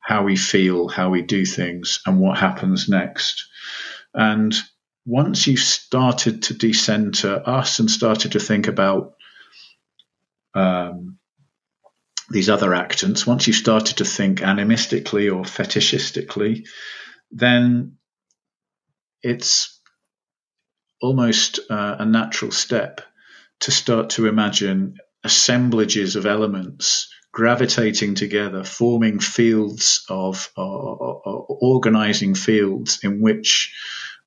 how 0.00 0.24
we 0.24 0.36
feel, 0.36 0.88
how 0.88 1.10
we 1.10 1.22
do 1.22 1.46
things, 1.46 2.00
and 2.04 2.18
what 2.18 2.38
happens 2.38 2.88
next. 2.88 3.48
And 4.14 4.54
once 5.04 5.46
you've 5.46 5.58
started 5.58 6.44
to 6.44 6.54
decenter 6.54 7.42
us 7.44 7.78
and 7.78 7.90
started 7.90 8.32
to 8.32 8.40
think 8.40 8.68
about 8.68 9.14
um, 10.54 11.18
these 12.30 12.48
other 12.48 12.70
actants, 12.70 13.26
once 13.26 13.46
you've 13.46 13.56
started 13.56 13.98
to 13.98 14.04
think 14.04 14.40
animistically 14.40 15.34
or 15.34 15.42
fetishistically, 15.42 16.66
then 17.30 17.96
it's 19.22 19.80
almost 21.00 21.58
uh, 21.70 21.96
a 21.98 22.06
natural 22.06 22.52
step 22.52 23.00
to 23.60 23.70
start 23.70 24.10
to 24.10 24.26
imagine 24.26 24.98
assemblages 25.24 26.16
of 26.16 26.26
elements 26.26 27.08
gravitating 27.32 28.14
together, 28.14 28.62
forming 28.62 29.18
fields 29.18 30.04
of 30.08 30.50
uh, 30.56 30.62
organizing 30.62 32.34
fields 32.34 33.00
in 33.02 33.20
which 33.20 33.74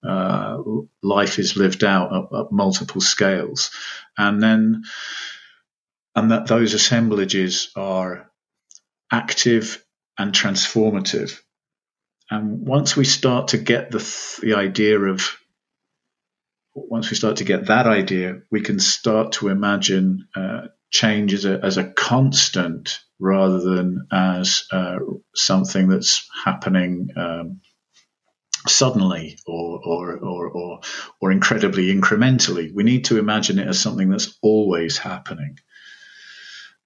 uh, 0.03 0.57
life 1.01 1.39
is 1.39 1.55
lived 1.55 1.83
out 1.83 2.13
at, 2.13 2.39
at, 2.39 2.51
multiple 2.51 3.01
scales, 3.01 3.71
and 4.17 4.41
then 4.41 4.83
and 6.15 6.31
that 6.31 6.47
those 6.47 6.73
assemblages 6.73 7.71
are 7.75 8.31
active 9.11 9.83
and 10.17 10.33
transformative. 10.33 11.39
And 12.29 12.65
once 12.65 12.95
we 12.95 13.05
start 13.05 13.49
to 13.49 13.57
get 13.57 13.91
the 13.91 14.39
the 14.41 14.55
idea 14.55 14.99
of 14.99 15.37
once 16.73 17.09
we 17.09 17.15
start 17.15 17.37
to 17.37 17.45
get 17.45 17.67
that 17.67 17.87
idea, 17.87 18.41
we 18.51 18.61
can 18.61 18.79
start 18.79 19.33
to 19.33 19.47
imagine 19.47 20.27
uh, 20.35 20.67
change 20.91 21.33
as 21.33 21.45
a, 21.45 21.59
as 21.63 21.77
a 21.77 21.83
constant 21.83 22.99
rather 23.19 23.59
than 23.59 24.07
as 24.11 24.65
uh, 24.71 24.97
something 25.33 25.87
that's 25.87 26.29
happening 26.43 27.09
um, 27.15 27.61
suddenly 28.67 29.37
or, 29.45 29.79
or, 29.83 30.17
or, 30.17 30.49
or, 30.49 30.79
or 31.21 31.31
incredibly 31.31 31.93
incrementally. 31.93 32.73
We 32.73 32.83
need 32.83 33.05
to 33.05 33.19
imagine 33.19 33.59
it 33.59 33.67
as 33.67 33.79
something 33.79 34.09
that's 34.09 34.37
always 34.41 34.97
happening 34.97 35.59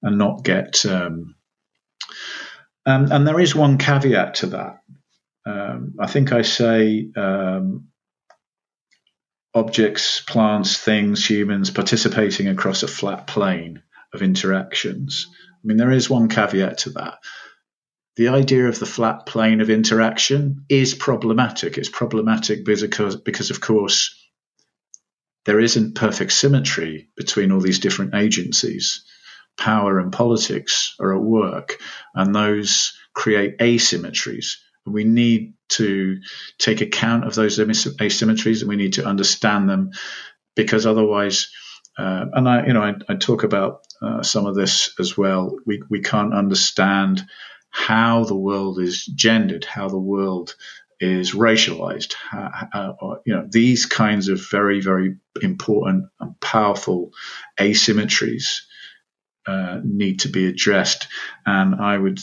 and 0.01 0.17
not 0.17 0.43
get. 0.43 0.85
Um, 0.85 1.35
um, 2.85 3.11
and 3.11 3.27
there 3.27 3.39
is 3.39 3.55
one 3.55 3.77
caveat 3.77 4.35
to 4.35 4.47
that. 4.47 4.81
Um, 5.45 5.95
I 5.99 6.07
think 6.07 6.31
I 6.31 6.41
say 6.43 7.09
um, 7.15 7.87
objects, 9.53 10.21
plants, 10.21 10.77
things, 10.77 11.27
humans 11.27 11.71
participating 11.71 12.47
across 12.47 12.83
a 12.83 12.87
flat 12.87 13.27
plane 13.27 13.81
of 14.13 14.21
interactions. 14.21 15.27
I 15.31 15.67
mean, 15.67 15.77
there 15.77 15.91
is 15.91 16.09
one 16.09 16.29
caveat 16.29 16.79
to 16.79 16.91
that. 16.91 17.19
The 18.15 18.29
idea 18.29 18.67
of 18.67 18.79
the 18.79 18.85
flat 18.85 19.25
plane 19.25 19.61
of 19.61 19.69
interaction 19.69 20.65
is 20.67 20.93
problematic. 20.93 21.77
It's 21.77 21.89
problematic 21.89 22.65
because, 22.65 23.15
because 23.15 23.49
of 23.49 23.61
course, 23.61 24.15
there 25.45 25.59
isn't 25.59 25.95
perfect 25.95 26.31
symmetry 26.33 27.09
between 27.15 27.51
all 27.51 27.61
these 27.61 27.79
different 27.79 28.15
agencies. 28.15 29.05
Power 29.57 29.99
and 29.99 30.11
politics 30.11 30.95
are 30.99 31.15
at 31.15 31.21
work, 31.21 31.81
and 32.13 32.35
those 32.35 32.93
create 33.13 33.57
asymmetries. 33.59 34.55
And 34.85 34.93
we 34.93 35.03
need 35.03 35.53
to 35.69 36.19
take 36.57 36.81
account 36.81 37.25
of 37.25 37.35
those 37.35 37.57
asymmetries 37.57 38.61
and 38.61 38.69
we 38.69 38.75
need 38.75 38.93
to 38.93 39.05
understand 39.05 39.69
them 39.69 39.91
because 40.55 40.85
otherwise, 40.85 41.49
uh, 41.99 42.25
and 42.33 42.47
I, 42.47 42.65
you 42.65 42.73
know, 42.73 42.81
I, 42.81 42.95
I 43.09 43.15
talk 43.15 43.43
about 43.43 43.81
uh, 44.01 44.23
some 44.23 44.45
of 44.45 44.55
this 44.55 44.93
as 44.99 45.17
well. 45.17 45.57
We 45.65 45.83
we 45.89 46.01
can't 46.01 46.33
understand 46.33 47.25
how 47.69 48.23
the 48.23 48.37
world 48.37 48.79
is 48.79 49.05
gendered, 49.05 49.65
how 49.65 49.89
the 49.89 49.99
world 49.99 50.55
is 51.01 51.33
racialized. 51.33 52.13
How, 52.13 52.67
how, 52.71 53.21
you 53.25 53.35
know, 53.35 53.47
these 53.49 53.85
kinds 53.85 54.29
of 54.29 54.49
very 54.49 54.81
very 54.81 55.17
important 55.41 56.05
and 56.19 56.39
powerful 56.39 57.11
asymmetries 57.59 58.61
uh, 59.45 59.79
need 59.83 60.21
to 60.21 60.29
be 60.29 60.45
addressed. 60.47 61.07
And 61.45 61.75
I 61.75 61.97
would, 61.97 62.19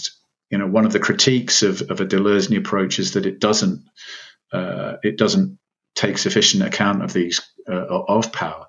you 0.51 0.59
know, 0.59 0.67
one 0.67 0.87
of 0.87 0.93
the 0.93 1.01
critiques 1.01 1.63
of, 1.63 1.83
of 1.91 2.01
a 2.01 2.07
Deleuze 2.07 2.57
approach 2.57 2.99
is 2.99 3.13
that 3.13 3.27
it 3.27 3.41
doesn't 3.41 3.85
uh, 4.53 4.95
it 5.03 5.19
doesn't 5.19 5.59
take 5.95 6.17
sufficient 6.17 6.63
account 6.63 7.03
of 7.03 7.13
these 7.13 7.43
uh, 7.69 8.05
of 8.09 8.33
power. 8.33 8.69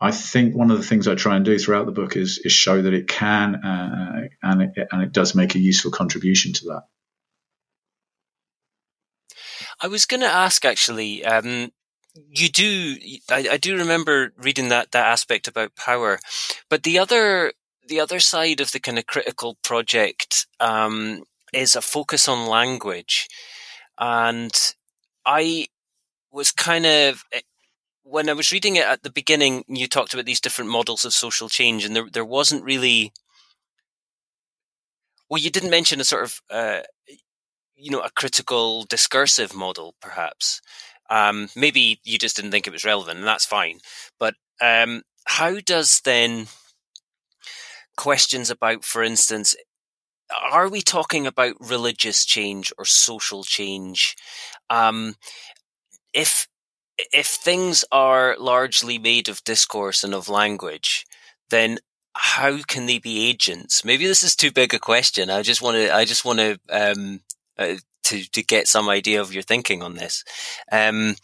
I 0.00 0.12
think 0.12 0.54
one 0.54 0.70
of 0.70 0.78
the 0.78 0.84
things 0.84 1.08
I 1.08 1.16
try 1.16 1.36
and 1.36 1.44
do 1.44 1.58
throughout 1.58 1.86
the 1.86 1.92
book 1.92 2.16
is, 2.16 2.38
is 2.44 2.52
show 2.52 2.80
that 2.80 2.94
it 2.94 3.08
can 3.08 3.56
uh, 3.56 4.28
and 4.42 4.62
it, 4.62 4.88
and 4.92 5.02
it 5.02 5.12
does 5.12 5.34
make 5.34 5.54
a 5.54 5.58
useful 5.58 5.90
contribution 5.90 6.52
to 6.54 6.64
that. 6.66 6.82
I 9.80 9.88
was 9.88 10.06
going 10.06 10.20
to 10.20 10.26
ask 10.26 10.64
actually. 10.64 11.24
Um, 11.24 11.70
you 12.30 12.48
do, 12.48 12.96
I, 13.30 13.48
I, 13.52 13.56
do 13.58 13.76
remember 13.76 14.32
reading 14.38 14.70
that 14.70 14.90
that 14.90 15.06
aspect 15.06 15.46
about 15.46 15.76
power, 15.76 16.18
but 16.68 16.82
the 16.82 16.98
other 16.98 17.52
the 17.86 18.00
other 18.00 18.18
side 18.18 18.60
of 18.60 18.72
the 18.72 18.80
kind 18.80 18.98
of 18.98 19.06
critical 19.06 19.56
project 19.62 20.46
um, 20.58 21.22
is 21.52 21.76
a 21.76 21.82
focus 21.82 22.26
on 22.26 22.48
language, 22.48 23.28
and 23.98 24.52
I 25.24 25.68
was 26.32 26.50
kind 26.50 26.86
of 26.86 27.24
when 28.10 28.28
I 28.28 28.32
was 28.32 28.52
reading 28.52 28.76
it 28.76 28.86
at 28.86 29.02
the 29.02 29.10
beginning, 29.10 29.64
you 29.68 29.86
talked 29.86 30.14
about 30.14 30.24
these 30.26 30.40
different 30.40 30.70
models 30.70 31.04
of 31.04 31.12
social 31.12 31.48
change, 31.48 31.84
and 31.84 31.94
there 31.94 32.08
there 32.10 32.24
wasn't 32.24 32.64
really. 32.64 33.12
Well, 35.28 35.40
you 35.40 35.50
didn't 35.50 35.70
mention 35.70 36.00
a 36.00 36.04
sort 36.04 36.24
of, 36.24 36.40
uh, 36.50 36.80
you 37.76 37.90
know, 37.90 38.00
a 38.00 38.10
critical 38.10 38.84
discursive 38.84 39.54
model, 39.54 39.94
perhaps. 40.00 40.60
Um, 41.10 41.48
maybe 41.54 42.00
you 42.04 42.18
just 42.18 42.36
didn't 42.36 42.50
think 42.50 42.66
it 42.66 42.72
was 42.72 42.84
relevant, 42.84 43.18
and 43.18 43.26
that's 43.26 43.44
fine. 43.46 43.80
But 44.18 44.34
um, 44.60 45.02
how 45.24 45.60
does 45.60 46.00
then 46.04 46.46
questions 47.96 48.50
about, 48.50 48.84
for 48.84 49.02
instance, 49.02 49.54
are 50.52 50.68
we 50.68 50.80
talking 50.82 51.26
about 51.26 51.54
religious 51.60 52.24
change 52.24 52.72
or 52.78 52.84
social 52.84 53.44
change? 53.44 54.16
Um, 54.70 55.14
if 56.12 56.46
if 57.12 57.26
things 57.26 57.84
are 57.92 58.36
largely 58.38 58.98
made 58.98 59.28
of 59.28 59.44
discourse 59.44 60.04
and 60.04 60.14
of 60.14 60.28
language, 60.28 61.06
then 61.50 61.78
how 62.14 62.58
can 62.62 62.86
they 62.86 62.98
be 62.98 63.28
agents? 63.28 63.84
Maybe 63.84 64.06
this 64.06 64.22
is 64.22 64.34
too 64.34 64.50
big 64.50 64.74
a 64.74 64.78
question. 64.78 65.30
I 65.30 65.42
just 65.42 65.62
want 65.62 65.76
to, 65.76 65.94
I 65.94 66.04
just 66.04 66.24
want 66.24 66.38
to, 66.40 66.58
um, 66.70 67.20
uh, 67.56 67.76
to, 68.04 68.30
to 68.30 68.42
get 68.42 68.66
some 68.68 68.88
idea 68.88 69.20
of 69.20 69.32
your 69.32 69.42
thinking 69.42 69.82
on 69.82 69.94
this. 69.94 70.24
Um, 70.72 71.16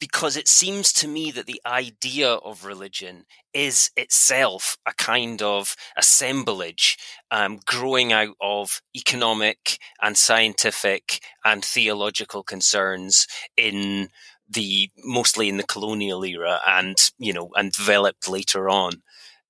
because 0.00 0.36
it 0.36 0.48
seems 0.48 0.92
to 0.92 1.08
me 1.08 1.30
that 1.32 1.46
the 1.46 1.60
idea 1.66 2.28
of 2.28 2.64
religion 2.64 3.24
is 3.52 3.90
itself 3.96 4.76
a 4.86 4.92
kind 4.94 5.42
of 5.42 5.74
assemblage 5.96 6.96
um, 7.30 7.58
growing 7.66 8.12
out 8.12 8.34
of 8.40 8.80
economic 8.96 9.78
and 10.00 10.16
scientific 10.16 11.20
and 11.44 11.64
theological 11.64 12.42
concerns 12.42 13.26
in 13.56 14.08
the 14.48 14.90
mostly 15.04 15.48
in 15.48 15.56
the 15.58 15.62
colonial 15.62 16.24
era 16.24 16.60
and 16.66 16.96
you 17.18 17.32
know 17.32 17.50
and 17.54 17.72
developed 17.72 18.28
later 18.28 18.68
on. 18.68 19.02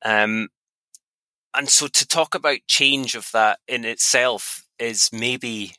Um, 0.05 0.49
and 1.55 1.69
so 1.69 1.89
to 1.89 2.07
talk 2.07 2.35
about 2.35 2.59
change 2.67 3.15
of 3.15 3.31
that 3.33 3.59
in 3.67 3.85
itself 3.85 4.65
is 4.79 5.11
maybe 5.13 5.73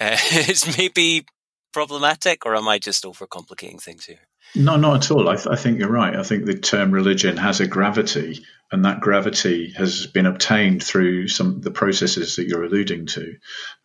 uh, 0.00 0.16
is 0.32 0.76
maybe 0.78 1.26
problematic, 1.74 2.46
or 2.46 2.54
am 2.54 2.68
I 2.68 2.78
just 2.78 3.04
overcomplicating 3.04 3.82
things 3.82 4.06
here? 4.06 4.20
No, 4.54 4.76
not 4.76 5.04
at 5.04 5.10
all. 5.10 5.28
I, 5.28 5.34
th- 5.34 5.48
I, 5.48 5.56
think 5.56 5.80
you're 5.80 5.90
right. 5.90 6.14
I 6.14 6.22
think 6.22 6.46
the 6.46 6.54
term 6.54 6.92
religion 6.92 7.36
has 7.36 7.60
a 7.60 7.66
gravity, 7.66 8.44
and 8.70 8.84
that 8.84 9.00
gravity 9.00 9.72
has 9.76 10.06
been 10.06 10.26
obtained 10.26 10.82
through 10.84 11.26
some 11.28 11.60
the 11.60 11.72
processes 11.72 12.36
that 12.36 12.46
you're 12.46 12.64
alluding 12.64 13.06
to. 13.06 13.34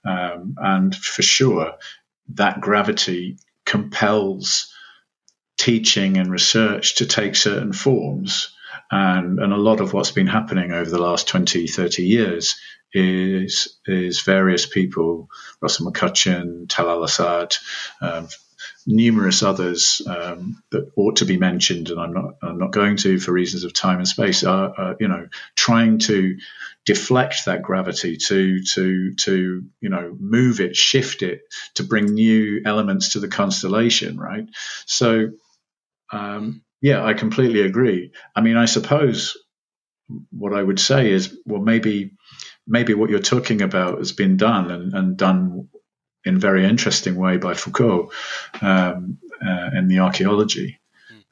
Um, 0.05 0.55
and 0.57 0.95
for 0.95 1.23
sure, 1.23 1.73
that 2.35 2.61
gravity 2.61 3.39
compels 3.65 4.71
teaching 5.57 6.17
and 6.17 6.31
research 6.31 6.95
to 6.97 7.07
take 7.07 7.35
certain 7.35 7.73
forms. 7.73 8.55
And, 8.91 9.39
and 9.39 9.51
a 9.51 9.57
lot 9.57 9.81
of 9.81 9.93
what's 9.93 10.11
been 10.11 10.27
happening 10.27 10.71
over 10.71 10.89
the 10.89 11.01
last 11.01 11.27
20, 11.27 11.67
30 11.67 12.03
years 12.03 12.55
is 12.93 13.77
is 13.85 14.21
various 14.21 14.65
people, 14.65 15.29
Russell 15.61 15.91
McCutcheon, 15.91 16.67
Talal 16.67 17.03
Asad, 17.03 17.55
um, 18.01 18.27
numerous 18.85 19.43
others 19.43 20.01
um, 20.07 20.61
that 20.71 20.91
ought 20.95 21.17
to 21.17 21.25
be 21.25 21.37
mentioned, 21.37 21.89
and 21.89 21.99
I'm 21.99 22.13
not 22.13 22.35
I'm 22.41 22.57
not 22.57 22.71
going 22.71 22.97
to 22.97 23.19
for 23.19 23.31
reasons 23.31 23.63
of 23.63 23.73
time 23.73 23.97
and 23.97 24.07
space. 24.07 24.43
Are, 24.43 24.73
are 24.77 24.95
you 24.99 25.07
know 25.07 25.27
trying 25.55 25.99
to 25.99 26.37
deflect 26.85 27.45
that 27.45 27.61
gravity 27.61 28.17
to 28.17 28.63
to 28.73 29.13
to 29.15 29.63
you 29.81 29.89
know 29.89 30.15
move 30.19 30.59
it, 30.59 30.75
shift 30.75 31.21
it 31.21 31.41
to 31.75 31.83
bring 31.83 32.05
new 32.05 32.61
elements 32.65 33.13
to 33.13 33.19
the 33.19 33.27
constellation, 33.27 34.17
right? 34.17 34.45
So. 34.85 35.29
Um, 36.11 36.63
yeah, 36.81 37.03
I 37.03 37.13
completely 37.13 37.61
agree. 37.61 38.13
I 38.35 38.41
mean, 38.41 38.55
I 38.57 38.65
suppose 38.65 39.37
what 40.31 40.53
I 40.53 40.63
would 40.63 40.79
say 40.79 41.11
is, 41.11 41.37
well, 41.45 41.61
maybe 41.61 42.11
maybe 42.69 42.93
what 42.93 43.09
you're 43.09 43.19
talking 43.19 43.61
about 43.61 43.97
has 43.97 44.11
been 44.11 44.37
done 44.37 44.71
and, 44.71 44.93
and 44.93 45.17
done 45.17 45.67
in 46.23 46.35
a 46.35 46.39
very 46.39 46.65
interesting 46.65 47.15
way 47.15 47.37
by 47.37 47.53
Foucault 47.53 48.11
um, 48.61 49.17
uh, 49.45 49.69
in 49.75 49.87
the 49.87 49.99
archaeology. 49.99 50.79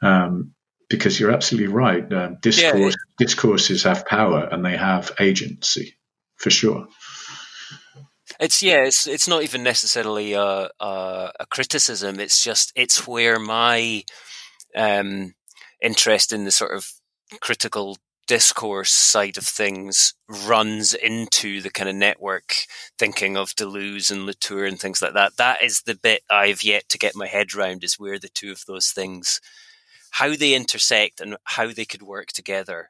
Hmm. 0.02 0.06
Um, 0.06 0.54
because 0.90 1.20
you're 1.20 1.32
absolutely 1.32 1.68
right. 1.68 2.12
Uh, 2.12 2.32
discourse, 2.42 2.96
yeah. 2.96 3.26
Discourses 3.26 3.84
have 3.84 4.06
power 4.06 4.48
and 4.50 4.64
they 4.64 4.78
have 4.78 5.12
agency, 5.20 5.98
for 6.38 6.50
sure. 6.50 6.88
It's 8.40 8.62
yeah, 8.62 8.86
it's 8.86 9.08
it's 9.08 9.28
not 9.28 9.44
even 9.44 9.64
necessarily 9.64 10.34
a 10.34 10.70
a, 10.80 11.32
a 11.40 11.46
criticism. 11.50 12.20
It's 12.20 12.44
just 12.44 12.72
it's 12.76 13.08
where 13.08 13.40
my 13.40 14.04
um, 14.76 15.34
interest 15.82 16.32
in 16.32 16.46
the 16.46 16.52
sort 16.52 16.74
of 16.74 16.88
critical 17.42 17.98
discourse 18.28 18.91
side 18.91 19.38
of 19.38 19.45
things 19.45 20.13
runs 20.45 20.93
into 20.93 21.61
the 21.61 21.69
kind 21.69 21.89
of 21.89 21.95
network 21.95 22.65
thinking 22.99 23.38
of 23.38 23.55
Deleuze 23.55 24.11
and 24.11 24.25
Latour 24.25 24.65
and 24.65 24.80
things 24.80 25.01
like 25.01 25.13
that. 25.13 25.38
That 25.38 25.63
is 25.63 25.82
the 25.82 25.95
bit 25.95 26.21
I've 26.30 26.61
yet 26.61 26.89
to 26.89 26.97
get 26.97 27.15
my 27.15 27.28
head 27.28 27.55
around 27.55 27.84
is 27.84 27.97
where 27.97 28.19
the 28.19 28.30
two 28.30 28.51
of 28.51 28.65
those 28.67 28.89
things, 28.89 29.41
how 30.11 30.36
they 30.36 30.53
intersect 30.53 31.21
and 31.21 31.38
how 31.45 31.71
they 31.71 31.86
could 31.86 32.03
work 32.03 32.28
together. 32.28 32.89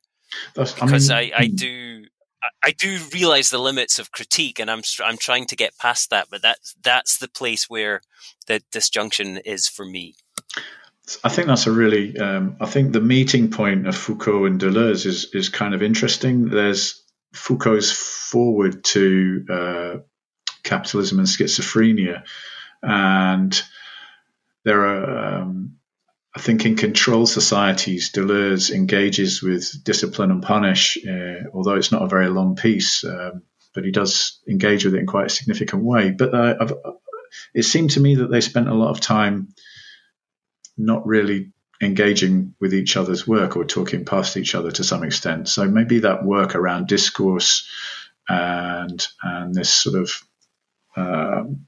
That's, 0.56 0.74
because 0.74 1.10
I, 1.10 1.22
mean, 1.22 1.34
I, 1.34 1.38
I, 1.38 1.48
hmm. 1.48 1.56
do. 1.56 2.06
I 2.64 2.72
do 2.72 3.00
realize 3.14 3.50
the 3.50 3.58
limits 3.58 4.00
of 4.00 4.12
critique, 4.12 4.60
and 4.60 4.70
I'm 4.70 4.82
I'm 5.04 5.18
trying 5.18 5.48
to 5.48 5.56
get 5.56 5.78
past 5.78 6.10
that. 6.12 6.28
But 6.30 6.42
that 6.44 6.60
that's 6.82 7.18
the 7.18 7.28
place 7.28 7.70
where 7.70 8.02
the 8.46 8.62
disjunction 8.72 9.38
is 9.38 9.68
for 9.68 9.86
me. 9.86 10.16
I 11.24 11.30
think 11.30 11.48
that's 11.48 11.68
a 11.68 11.72
really. 11.72 12.18
Um, 12.18 12.58
I 12.60 12.66
think 12.66 12.92
the 12.92 13.02
meeting 13.02 13.50
point 13.50 13.88
of 13.88 13.96
Foucault 13.96 14.46
and 14.46 14.60
Deleuze 14.60 15.06
is 15.06 15.34
is 15.34 15.50
kind 15.50 15.74
of 15.74 15.82
interesting. 15.82 16.50
There's 16.50 17.02
Foucault's 17.34 17.92
foreword 17.92 18.84
to 18.86 19.46
uh, 19.50 19.96
capitalism 20.64 21.20
and 21.20 21.28
schizophrenia, 21.28 22.24
and 22.82 23.62
there 24.64 24.82
are. 24.82 25.42
Um, 25.42 25.74
I 26.36 26.40
think 26.40 26.66
in 26.66 26.76
control 26.76 27.26
societies, 27.26 28.12
Deleuze 28.12 28.70
engages 28.70 29.42
with 29.42 29.84
discipline 29.84 30.30
and 30.30 30.44
punish, 30.44 30.98
uh, 31.04 31.50
although 31.52 31.76
it's 31.76 31.92
not 31.92 32.04
a 32.04 32.08
very 32.08 32.28
long 32.28 32.56
piece, 32.56 33.04
um, 33.04 33.42
but 33.74 33.84
he 33.84 33.92
does 33.92 34.40
engage 34.48 34.86
with 34.86 34.94
it 34.94 35.00
in 35.00 35.08
quite 35.08 35.28
a 35.28 35.30
significant 35.30 35.84
way. 35.84 36.12
But 36.12 36.36
uh, 36.36 36.68
it 37.56 37.64
seemed 37.64 37.92
to 37.92 38.02
me 38.02 38.16
that 38.16 38.30
they 38.30 38.42
spent 38.42 38.68
a 38.68 38.76
lot 38.76 38.92
of 38.92 39.00
time 39.00 39.48
not 40.78 41.06
really 41.06 41.52
engaging 41.82 42.56
with 42.60 42.74
each 42.74 42.98
other's 42.98 43.28
work 43.28 43.56
or 43.56 43.66
talking 43.66 44.06
past 44.06 44.38
each 44.38 44.56
other 44.56 44.72
to 44.72 44.84
some 44.84 45.04
extent. 45.04 45.48
So 45.48 45.66
maybe 45.66 46.00
that 46.00 46.26
work 46.26 46.56
around 46.56 46.88
discourse 46.88 47.70
and 48.28 49.06
and 49.22 49.54
this 49.54 49.72
sort 49.72 50.02
of 50.02 50.12
um, 50.96 51.68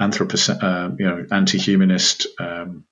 anthropoc- 0.00 0.62
uh, 0.62 0.94
you 0.98 1.06
know, 1.06 1.26
anti-humanist, 1.30 2.26
um, 2.38 2.84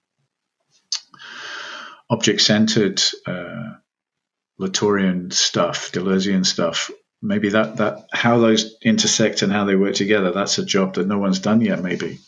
object-centered, 2.11 3.03
uh, 3.26 3.74
Latourian 4.61 5.32
stuff, 5.32 5.90
Deleuzian 5.92 6.45
stuff. 6.45 6.90
Maybe 7.20 7.51
that 7.51 7.78
that 7.78 8.07
how 8.12 8.38
those 8.38 8.76
intersect 8.82 9.42
and 9.42 9.53
how 9.53 9.64
they 9.64 9.74
work 9.74 9.95
together. 9.95 10.30
That's 10.30 10.59
a 10.59 10.64
job 10.64 10.95
that 10.95 11.07
no 11.07 11.18
one's 11.18 11.40
done 11.40 11.61
yet. 11.61 11.82
Maybe. 11.82 12.18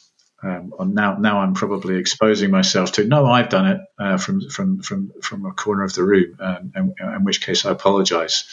Um, 0.46 0.72
now, 0.94 1.16
now 1.18 1.40
I'm 1.40 1.54
probably 1.54 1.96
exposing 1.96 2.50
myself 2.50 2.92
to. 2.92 3.04
No, 3.04 3.26
I've 3.26 3.48
done 3.48 3.66
it 3.66 3.80
uh, 3.98 4.16
from 4.16 4.48
from 4.48 4.80
from 4.80 5.12
from 5.20 5.44
a 5.44 5.52
corner 5.52 5.82
of 5.82 5.92
the 5.94 6.04
room, 6.04 6.36
um, 6.38 6.72
in, 6.76 6.94
in, 7.00 7.24
which 7.24 7.44
case 7.44 7.64
I 7.64 7.72
apologise 7.72 8.44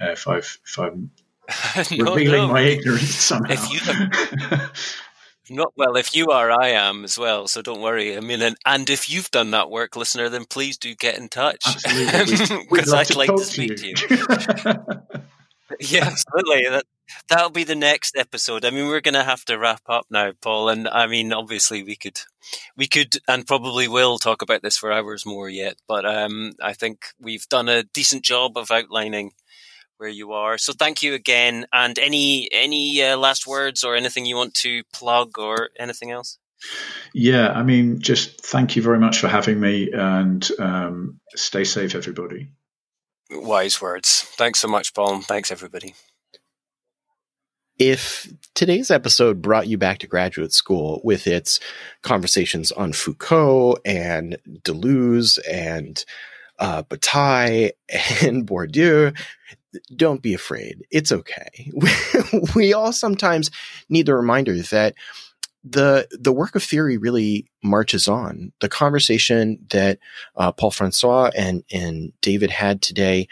uh, 0.00 0.12
if 0.12 0.26
I've 0.26 0.58
if 0.64 0.78
I'm 0.78 1.10
no, 1.90 2.14
revealing 2.14 2.42
no. 2.42 2.48
my 2.48 2.62
ignorance 2.62 3.14
somehow. 3.14 3.52
If 3.52 3.70
you 3.70 3.80
have, 3.80 4.72
not 5.50 5.72
well, 5.76 5.96
if 5.96 6.14
you 6.14 6.28
are, 6.28 6.50
I 6.50 6.68
am 6.68 7.04
as 7.04 7.18
well. 7.18 7.48
So 7.48 7.60
don't 7.60 7.82
worry. 7.82 8.16
I 8.16 8.20
mean, 8.20 8.40
and, 8.40 8.56
and 8.64 8.88
if 8.88 9.10
you've 9.10 9.30
done 9.30 9.50
that 9.50 9.70
work, 9.70 9.96
listener, 9.96 10.30
then 10.30 10.46
please 10.46 10.78
do 10.78 10.94
get 10.94 11.18
in 11.18 11.28
touch 11.28 11.62
because 11.84 12.92
I'd 12.94 13.14
like 13.14 13.28
to 13.28 13.44
speak 13.44 13.76
to 13.76 13.86
you. 13.88 13.94
To 13.94 14.14
you. 14.14 15.76
yeah, 15.80 16.06
absolutely. 16.06 16.68
That, 16.70 16.84
that'll 17.28 17.50
be 17.50 17.64
the 17.64 17.74
next 17.74 18.16
episode. 18.16 18.64
I 18.64 18.70
mean, 18.70 18.86
we're 18.86 19.00
going 19.00 19.14
to 19.14 19.24
have 19.24 19.44
to 19.46 19.58
wrap 19.58 19.82
up 19.86 20.06
now, 20.10 20.32
Paul. 20.40 20.68
And 20.68 20.88
I 20.88 21.06
mean, 21.06 21.32
obviously, 21.32 21.82
we 21.82 21.96
could, 21.96 22.20
we 22.76 22.86
could, 22.86 23.16
and 23.28 23.46
probably 23.46 23.88
will 23.88 24.18
talk 24.18 24.42
about 24.42 24.62
this 24.62 24.76
for 24.76 24.92
hours 24.92 25.26
more 25.26 25.48
yet. 25.48 25.76
But 25.86 26.04
um, 26.06 26.52
I 26.62 26.72
think 26.72 27.06
we've 27.20 27.48
done 27.48 27.68
a 27.68 27.84
decent 27.84 28.24
job 28.24 28.56
of 28.56 28.70
outlining 28.70 29.32
where 30.00 30.08
you 30.08 30.32
are. 30.32 30.56
So 30.56 30.72
thank 30.72 31.02
you 31.02 31.14
again. 31.14 31.66
And 31.72 31.98
any 31.98 32.48
any 32.52 33.02
uh, 33.02 33.18
last 33.18 33.46
words 33.46 33.84
or 33.84 33.96
anything 33.96 34.24
you 34.24 34.36
want 34.36 34.54
to 34.54 34.82
plug 34.92 35.38
or 35.38 35.68
anything 35.78 36.10
else? 36.10 36.38
Yeah, 37.14 37.50
I 37.50 37.62
mean, 37.62 38.00
just 38.00 38.40
thank 38.44 38.76
you 38.76 38.82
very 38.82 38.98
much 38.98 39.18
for 39.18 39.28
having 39.28 39.58
me, 39.58 39.90
and 39.92 40.46
um, 40.58 41.20
stay 41.34 41.64
safe, 41.64 41.94
everybody. 41.94 42.48
Wise 43.30 43.80
words. 43.80 44.26
Thanks 44.36 44.58
so 44.58 44.68
much, 44.68 44.92
Paul. 44.92 45.20
Thanks, 45.22 45.50
everybody. 45.50 45.94
If 47.80 48.30
today's 48.54 48.90
episode 48.90 49.40
brought 49.40 49.66
you 49.66 49.78
back 49.78 50.00
to 50.00 50.06
graduate 50.06 50.52
school 50.52 51.00
with 51.02 51.26
its 51.26 51.58
conversations 52.02 52.70
on 52.72 52.92
Foucault 52.92 53.78
and 53.86 54.36
Deleuze 54.64 55.38
and 55.50 56.04
uh, 56.58 56.82
Bataille 56.82 57.70
and 58.22 58.46
Bourdieu, 58.46 59.18
don't 59.96 60.20
be 60.20 60.34
afraid. 60.34 60.84
It's 60.90 61.10
okay. 61.10 61.72
we 62.54 62.74
all 62.74 62.92
sometimes 62.92 63.50
need 63.88 64.04
the 64.04 64.14
reminder 64.14 64.60
that 64.60 64.94
the 65.64 66.06
the 66.10 66.32
work 66.34 66.54
of 66.54 66.62
theory 66.62 66.98
really 66.98 67.46
marches 67.64 68.08
on. 68.08 68.52
The 68.60 68.68
conversation 68.68 69.58
that 69.70 69.98
uh, 70.36 70.52
Paul 70.52 70.70
Francois 70.70 71.30
and 71.34 71.64
and 71.72 72.12
David 72.20 72.50
had 72.50 72.82
today 72.82 73.26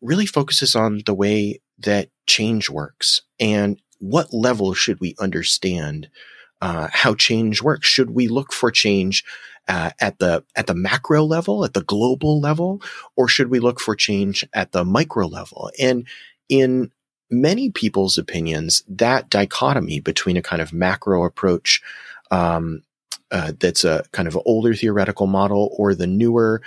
really 0.00 0.26
focuses 0.26 0.74
on 0.74 1.02
the 1.06 1.14
way 1.14 1.60
that 1.78 2.08
change 2.26 2.68
works 2.68 3.22
and 3.38 3.80
what 3.98 4.32
level 4.32 4.74
should 4.74 5.00
we 5.00 5.14
understand 5.18 6.08
uh, 6.60 6.88
how 6.92 7.14
change 7.14 7.62
works. 7.62 7.88
Should 7.88 8.10
we 8.10 8.28
look 8.28 8.52
for 8.52 8.70
change 8.70 9.24
uh, 9.68 9.90
at 10.00 10.18
the 10.18 10.44
at 10.54 10.66
the 10.66 10.74
macro 10.74 11.24
level, 11.24 11.64
at 11.64 11.74
the 11.74 11.82
global 11.82 12.40
level, 12.40 12.80
or 13.16 13.28
should 13.28 13.50
we 13.50 13.58
look 13.58 13.80
for 13.80 13.94
change 13.94 14.46
at 14.52 14.72
the 14.72 14.84
micro 14.84 15.26
level? 15.26 15.70
And 15.78 16.06
in 16.48 16.92
many 17.30 17.70
people's 17.70 18.16
opinions, 18.16 18.84
that 18.88 19.28
dichotomy 19.28 20.00
between 20.00 20.36
a 20.36 20.42
kind 20.42 20.62
of 20.62 20.72
macro 20.72 21.24
approach 21.24 21.82
um, 22.30 22.82
uh, 23.30 23.52
that's 23.58 23.84
a 23.84 24.04
kind 24.12 24.28
of 24.28 24.38
older 24.46 24.74
theoretical 24.74 25.26
model 25.26 25.74
or 25.76 25.94
the 25.94 26.06
newer 26.06 26.62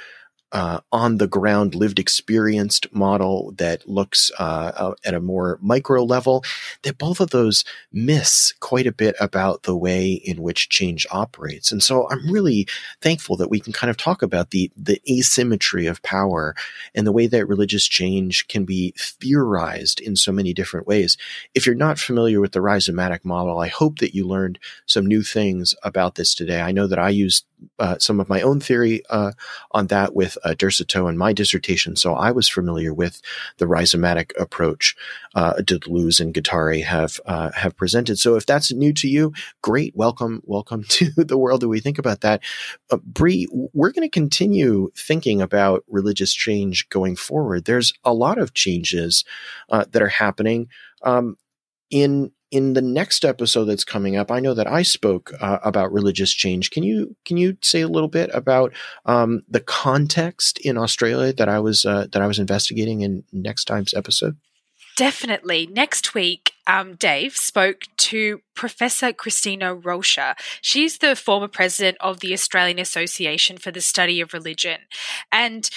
uh, 0.52 0.80
on 0.92 1.18
the 1.18 1.28
ground 1.28 1.76
lived 1.76 2.00
experienced 2.00 2.92
model 2.94 3.54
that 3.58 3.88
looks 3.88 4.32
uh, 4.40 4.94
at 5.04 5.14
a 5.14 5.20
more 5.20 5.60
micro 5.62 6.04
level 6.04 6.44
that 6.84 6.98
both 6.98 7.20
of 7.20 7.30
those 7.30 7.64
miss 7.92 8.54
quite 8.60 8.88
a 8.88 8.92
bit 8.92 9.16
about 9.20 9.64
the 9.64 9.76
way 9.76 10.12
in 10.12 10.42
which 10.42 10.70
change 10.70 11.06
operates. 11.12 11.72
And 11.72 11.84
so 11.84 12.10
i'm 12.10 12.32
really 12.32 12.68
thankful 13.02 13.36
that 13.38 13.50
we 13.50 13.60
can 13.60 13.74
kind 13.74 13.90
of 13.90 13.98
talk 13.98 14.22
about 14.22 14.52
the 14.52 14.72
the 14.76 15.02
asymmetry 15.10 15.86
of 15.86 16.02
power 16.02 16.56
and 16.96 17.06
the 17.06 17.12
way 17.12 17.28
that 17.28 17.46
religious 17.48 17.88
change 17.88 18.48
can 18.48 18.66
be 18.66 18.94
theorized 18.98 20.00
in 20.00 20.16
so 20.16 20.32
many 20.32 20.54
different 20.54 20.88
ways. 20.88 21.18
If 21.54 21.66
you're 21.66 21.76
not 21.76 22.00
familiar 22.00 22.42
with 22.42 22.54
the 22.54 22.60
rhizomatic 22.60 23.24
model 23.24 23.60
i 23.60 23.68
hope 23.68 24.00
that 24.00 24.16
you 24.16 24.26
learned 24.28 24.60
some 24.86 25.06
new 25.06 25.22
things 25.22 25.76
about 25.84 26.16
this 26.16 26.34
today. 26.34 26.62
I 26.62 26.72
know 26.72 26.88
that 26.88 27.00
i 27.00 27.10
used 27.10 27.46
uh, 27.78 27.98
some 27.98 28.20
of 28.20 28.30
my 28.30 28.42
own 28.42 28.60
theory 28.60 29.02
uh, 29.10 29.32
on 29.72 29.88
that 29.88 30.16
with 30.16 30.38
uh, 30.44 30.50
Derceto 30.50 31.10
in 31.10 31.18
my 31.18 31.34
dissertation, 31.34 31.96
so 31.96 32.14
I 32.14 32.32
was 32.32 32.50
familiar 32.50 32.94
with 32.94 33.22
the 33.58 33.66
rhizomatic 33.66 34.32
approach 34.40 34.96
uh, 35.36 35.54
Deleuze 35.56 36.20
and 36.20 36.34
Guattari 36.34 36.84
have 36.84 37.20
uh, 37.26 37.52
have 37.56 37.76
presented. 37.76 38.20
So 38.20 38.36
if 38.36 38.46
that's 38.46 38.72
new 38.72 38.94
to 38.94 39.08
you, 39.08 39.34
great, 39.62 39.96
welcome, 39.96 40.42
welcome 40.46 40.84
to 40.90 41.12
the 41.12 41.38
world 41.38 41.62
that 41.62 41.68
we 41.68 41.80
think 41.80 42.00
about 42.00 42.22
that. 42.22 42.42
Uh, 42.90 42.98
Bree, 42.98 43.48
we're 43.74 43.92
going 43.92 44.08
to 44.08 44.10
continue 44.10 44.92
thinking 44.96 45.42
about 45.42 45.84
religious 45.88 46.34
change 46.34 46.90
going 46.90 47.16
forward. 47.16 47.66
There's 47.66 47.94
a 48.04 48.14
lot 48.14 48.38
of 48.38 48.54
changes 48.54 49.24
uh, 49.70 49.86
that 49.92 50.02
are 50.02 50.10
happening. 50.10 50.70
Um, 51.04 51.38
in 51.92 52.32
in 52.52 52.74
the 52.74 52.82
next 52.82 53.24
episode 53.26 53.66
that's 53.66 53.84
coming 53.84 54.16
up, 54.16 54.32
I 54.32 54.40
know 54.40 54.54
that 54.54 54.68
I 54.68 54.82
spoke 54.82 55.32
uh, 55.40 55.60
about 55.64 55.92
religious 55.92 56.32
change. 56.32 56.72
Can 56.72 56.84
you 56.84 57.16
can 57.26 57.38
you 57.38 57.58
say 57.62 57.82
a 57.82 57.88
little 57.88 58.10
bit 58.10 58.30
about 58.34 58.74
um, 59.06 59.44
the 59.48 59.60
context 59.60 60.58
in 60.60 60.78
Australia 60.78 61.34
that 61.34 61.50
I 61.50 61.60
was 61.60 61.86
uh, 61.86 62.08
that 62.12 62.22
I 62.22 62.28
was 62.28 62.40
investigating 62.40 63.02
in 63.02 63.24
next 63.32 63.66
time's 63.66 63.94
episode? 63.94 64.38
Definitely. 64.98 65.66
Next 65.68 66.14
week, 66.14 66.52
um, 66.68 66.96
Dave 66.96 67.38
spoke 67.38 67.84
to 67.98 68.42
Professor 68.54 69.14
Christina 69.14 69.74
Rocha. 69.74 70.36
She's 70.60 70.98
the 70.98 71.16
former 71.16 71.48
president 71.48 71.98
of 72.02 72.20
the 72.20 72.34
Australian 72.34 72.80
Association 72.80 73.58
for 73.58 73.72
the 73.72 73.80
Study 73.80 74.20
of 74.20 74.34
Religion, 74.34 74.82
and 75.32 75.70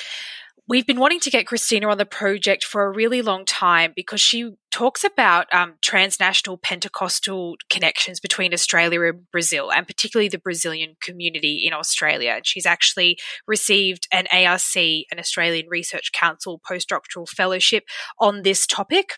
We've 0.69 0.87
been 0.87 1.01
wanting 1.01 1.19
to 1.21 1.31
get 1.31 1.49
Christina 1.49 1.89
on 1.89 1.99
the 1.99 2.07
project 2.07 2.65
for 2.65 2.85
a 2.85 2.91
really 2.91 3.21
long 3.21 3.45
time 3.45 3.93
because 3.97 4.21
she 4.21 4.53
talks 4.71 5.03
about 5.03 5.53
um, 5.53 5.75
transnational 5.83 6.57
Pentecostal 6.57 7.57
connections 7.69 8.21
between 8.21 8.55
Australia 8.55 9.03
and 9.03 9.29
Brazil, 9.33 9.73
and 9.73 9.89
particularly 9.89 10.29
the 10.29 10.39
Brazilian 10.39 10.95
community 11.03 11.65
in 11.67 11.73
Australia. 11.73 12.41
She's 12.45 12.65
actually 12.65 13.19
received 13.45 14.07
an 14.13 14.29
ARC, 14.33 14.77
an 14.77 15.19
Australian 15.19 15.67
Research 15.69 16.13
Council 16.13 16.61
postdoctoral 16.71 17.29
fellowship 17.29 17.83
on 18.21 18.43
this 18.43 18.65
topic 18.65 19.15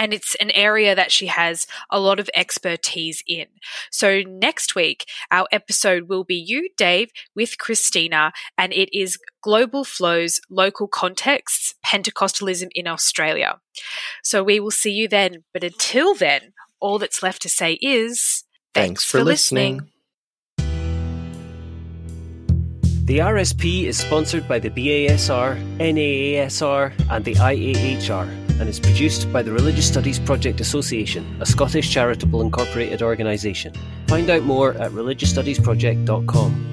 and 0.00 0.14
it's 0.14 0.34
an 0.36 0.50
area 0.52 0.94
that 0.94 1.12
she 1.12 1.26
has 1.26 1.66
a 1.90 2.00
lot 2.00 2.18
of 2.18 2.30
expertise 2.34 3.22
in. 3.26 3.44
So 3.90 4.22
next 4.22 4.74
week, 4.74 5.04
our 5.30 5.46
episode 5.52 6.08
will 6.08 6.24
be 6.24 6.36
you, 6.36 6.70
Dave, 6.78 7.10
with 7.36 7.58
Christina, 7.58 8.32
and 8.56 8.72
it 8.72 8.88
is 8.98 9.18
Global 9.42 9.84
Flows, 9.84 10.40
Local 10.48 10.88
Contexts, 10.88 11.74
Pentecostalism 11.84 12.70
in 12.74 12.88
Australia. 12.88 13.60
So 14.24 14.42
we 14.42 14.58
will 14.58 14.70
see 14.70 14.90
you 14.90 15.06
then. 15.06 15.44
But 15.52 15.64
until 15.64 16.14
then, 16.14 16.54
all 16.80 16.98
that's 16.98 17.22
left 17.22 17.42
to 17.42 17.50
say 17.50 17.74
is 17.82 18.44
thanks, 18.72 18.86
thanks 18.86 19.04
for, 19.04 19.18
for, 19.18 19.24
listening. 19.24 19.80
listening. 19.80 19.92
The 23.04 23.18
RSP 23.18 23.84
is 23.84 23.98
sponsored 23.98 24.48
by 24.48 24.60
the 24.60 24.70
BASR, 24.70 25.60
NAASR, 25.78 26.92
and 27.10 27.24
the 27.24 27.34
IAHR 27.34 28.49
and 28.60 28.68
is 28.68 28.78
produced 28.78 29.32
by 29.32 29.42
the 29.42 29.50
Religious 29.50 29.88
Studies 29.88 30.18
Project 30.18 30.60
Association, 30.60 31.26
a 31.40 31.46
Scottish 31.46 31.90
charitable 31.90 32.42
incorporated 32.42 33.02
organisation. 33.02 33.72
Find 34.06 34.28
out 34.28 34.42
more 34.42 34.74
at 34.74 34.92
religiousstudiesproject.com. 34.92 36.66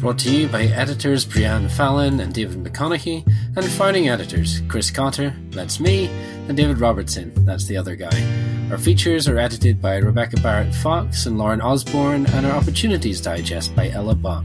Brought 0.00 0.18
to 0.18 0.30
you 0.30 0.48
by 0.48 0.64
editors 0.64 1.24
Breann 1.24 1.70
Fallon 1.70 2.20
and 2.20 2.34
David 2.34 2.62
McConeghy, 2.62 3.26
and 3.56 3.64
founding 3.64 4.08
editors 4.08 4.62
Chris 4.68 4.90
Cotter, 4.90 5.34
that's 5.50 5.80
me, 5.80 6.06
and 6.48 6.56
David 6.56 6.78
Robertson, 6.78 7.32
that's 7.44 7.66
the 7.66 7.76
other 7.76 7.96
guy. 7.96 8.68
Our 8.70 8.78
features 8.78 9.26
are 9.28 9.38
edited 9.38 9.80
by 9.80 9.96
Rebecca 9.96 10.36
Barrett 10.40 10.74
Fox 10.74 11.26
and 11.26 11.38
Lauren 11.38 11.60
Osborne, 11.60 12.26
and 12.26 12.46
our 12.46 12.52
Opportunities 12.52 13.20
Digest 13.20 13.74
by 13.74 13.90
Ella 13.90 14.14
Bach. 14.14 14.44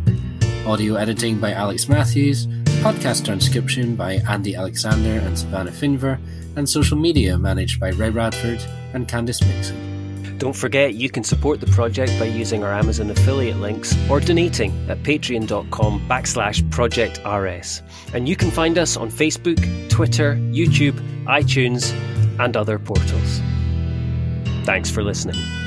Audio 0.65 0.95
editing 0.95 1.39
by 1.39 1.51
Alex 1.51 1.89
Matthews, 1.89 2.47
podcast 2.81 3.25
transcription 3.25 3.95
by 3.95 4.13
Andy 4.27 4.55
Alexander 4.55 5.19
and 5.19 5.37
Savannah 5.37 5.71
Finver, 5.71 6.19
and 6.55 6.67
social 6.67 6.97
media 6.97 7.37
managed 7.37 7.79
by 7.79 7.89
Ray 7.89 8.09
Radford 8.09 8.61
and 8.93 9.07
Candice 9.07 9.45
Mixon. 9.47 10.37
Don't 10.37 10.55
forget 10.55 10.95
you 10.95 11.09
can 11.09 11.23
support 11.23 11.61
the 11.61 11.67
project 11.67 12.11
by 12.19 12.25
using 12.25 12.63
our 12.63 12.73
Amazon 12.73 13.09
affiliate 13.09 13.57
links 13.57 13.95
or 14.09 14.19
donating 14.19 14.71
at 14.89 15.01
patreon.com 15.03 16.07
backslash 16.09 16.61
projectrs. 16.69 17.81
And 18.13 18.27
you 18.27 18.35
can 18.35 18.51
find 18.51 18.77
us 18.77 18.97
on 18.97 19.09
Facebook, 19.09 19.59
Twitter, 19.89 20.35
YouTube, 20.35 20.99
iTunes, 21.25 21.93
and 22.39 22.57
other 22.57 22.77
portals. 22.77 23.41
Thanks 24.65 24.89
for 24.89 25.03
listening. 25.03 25.62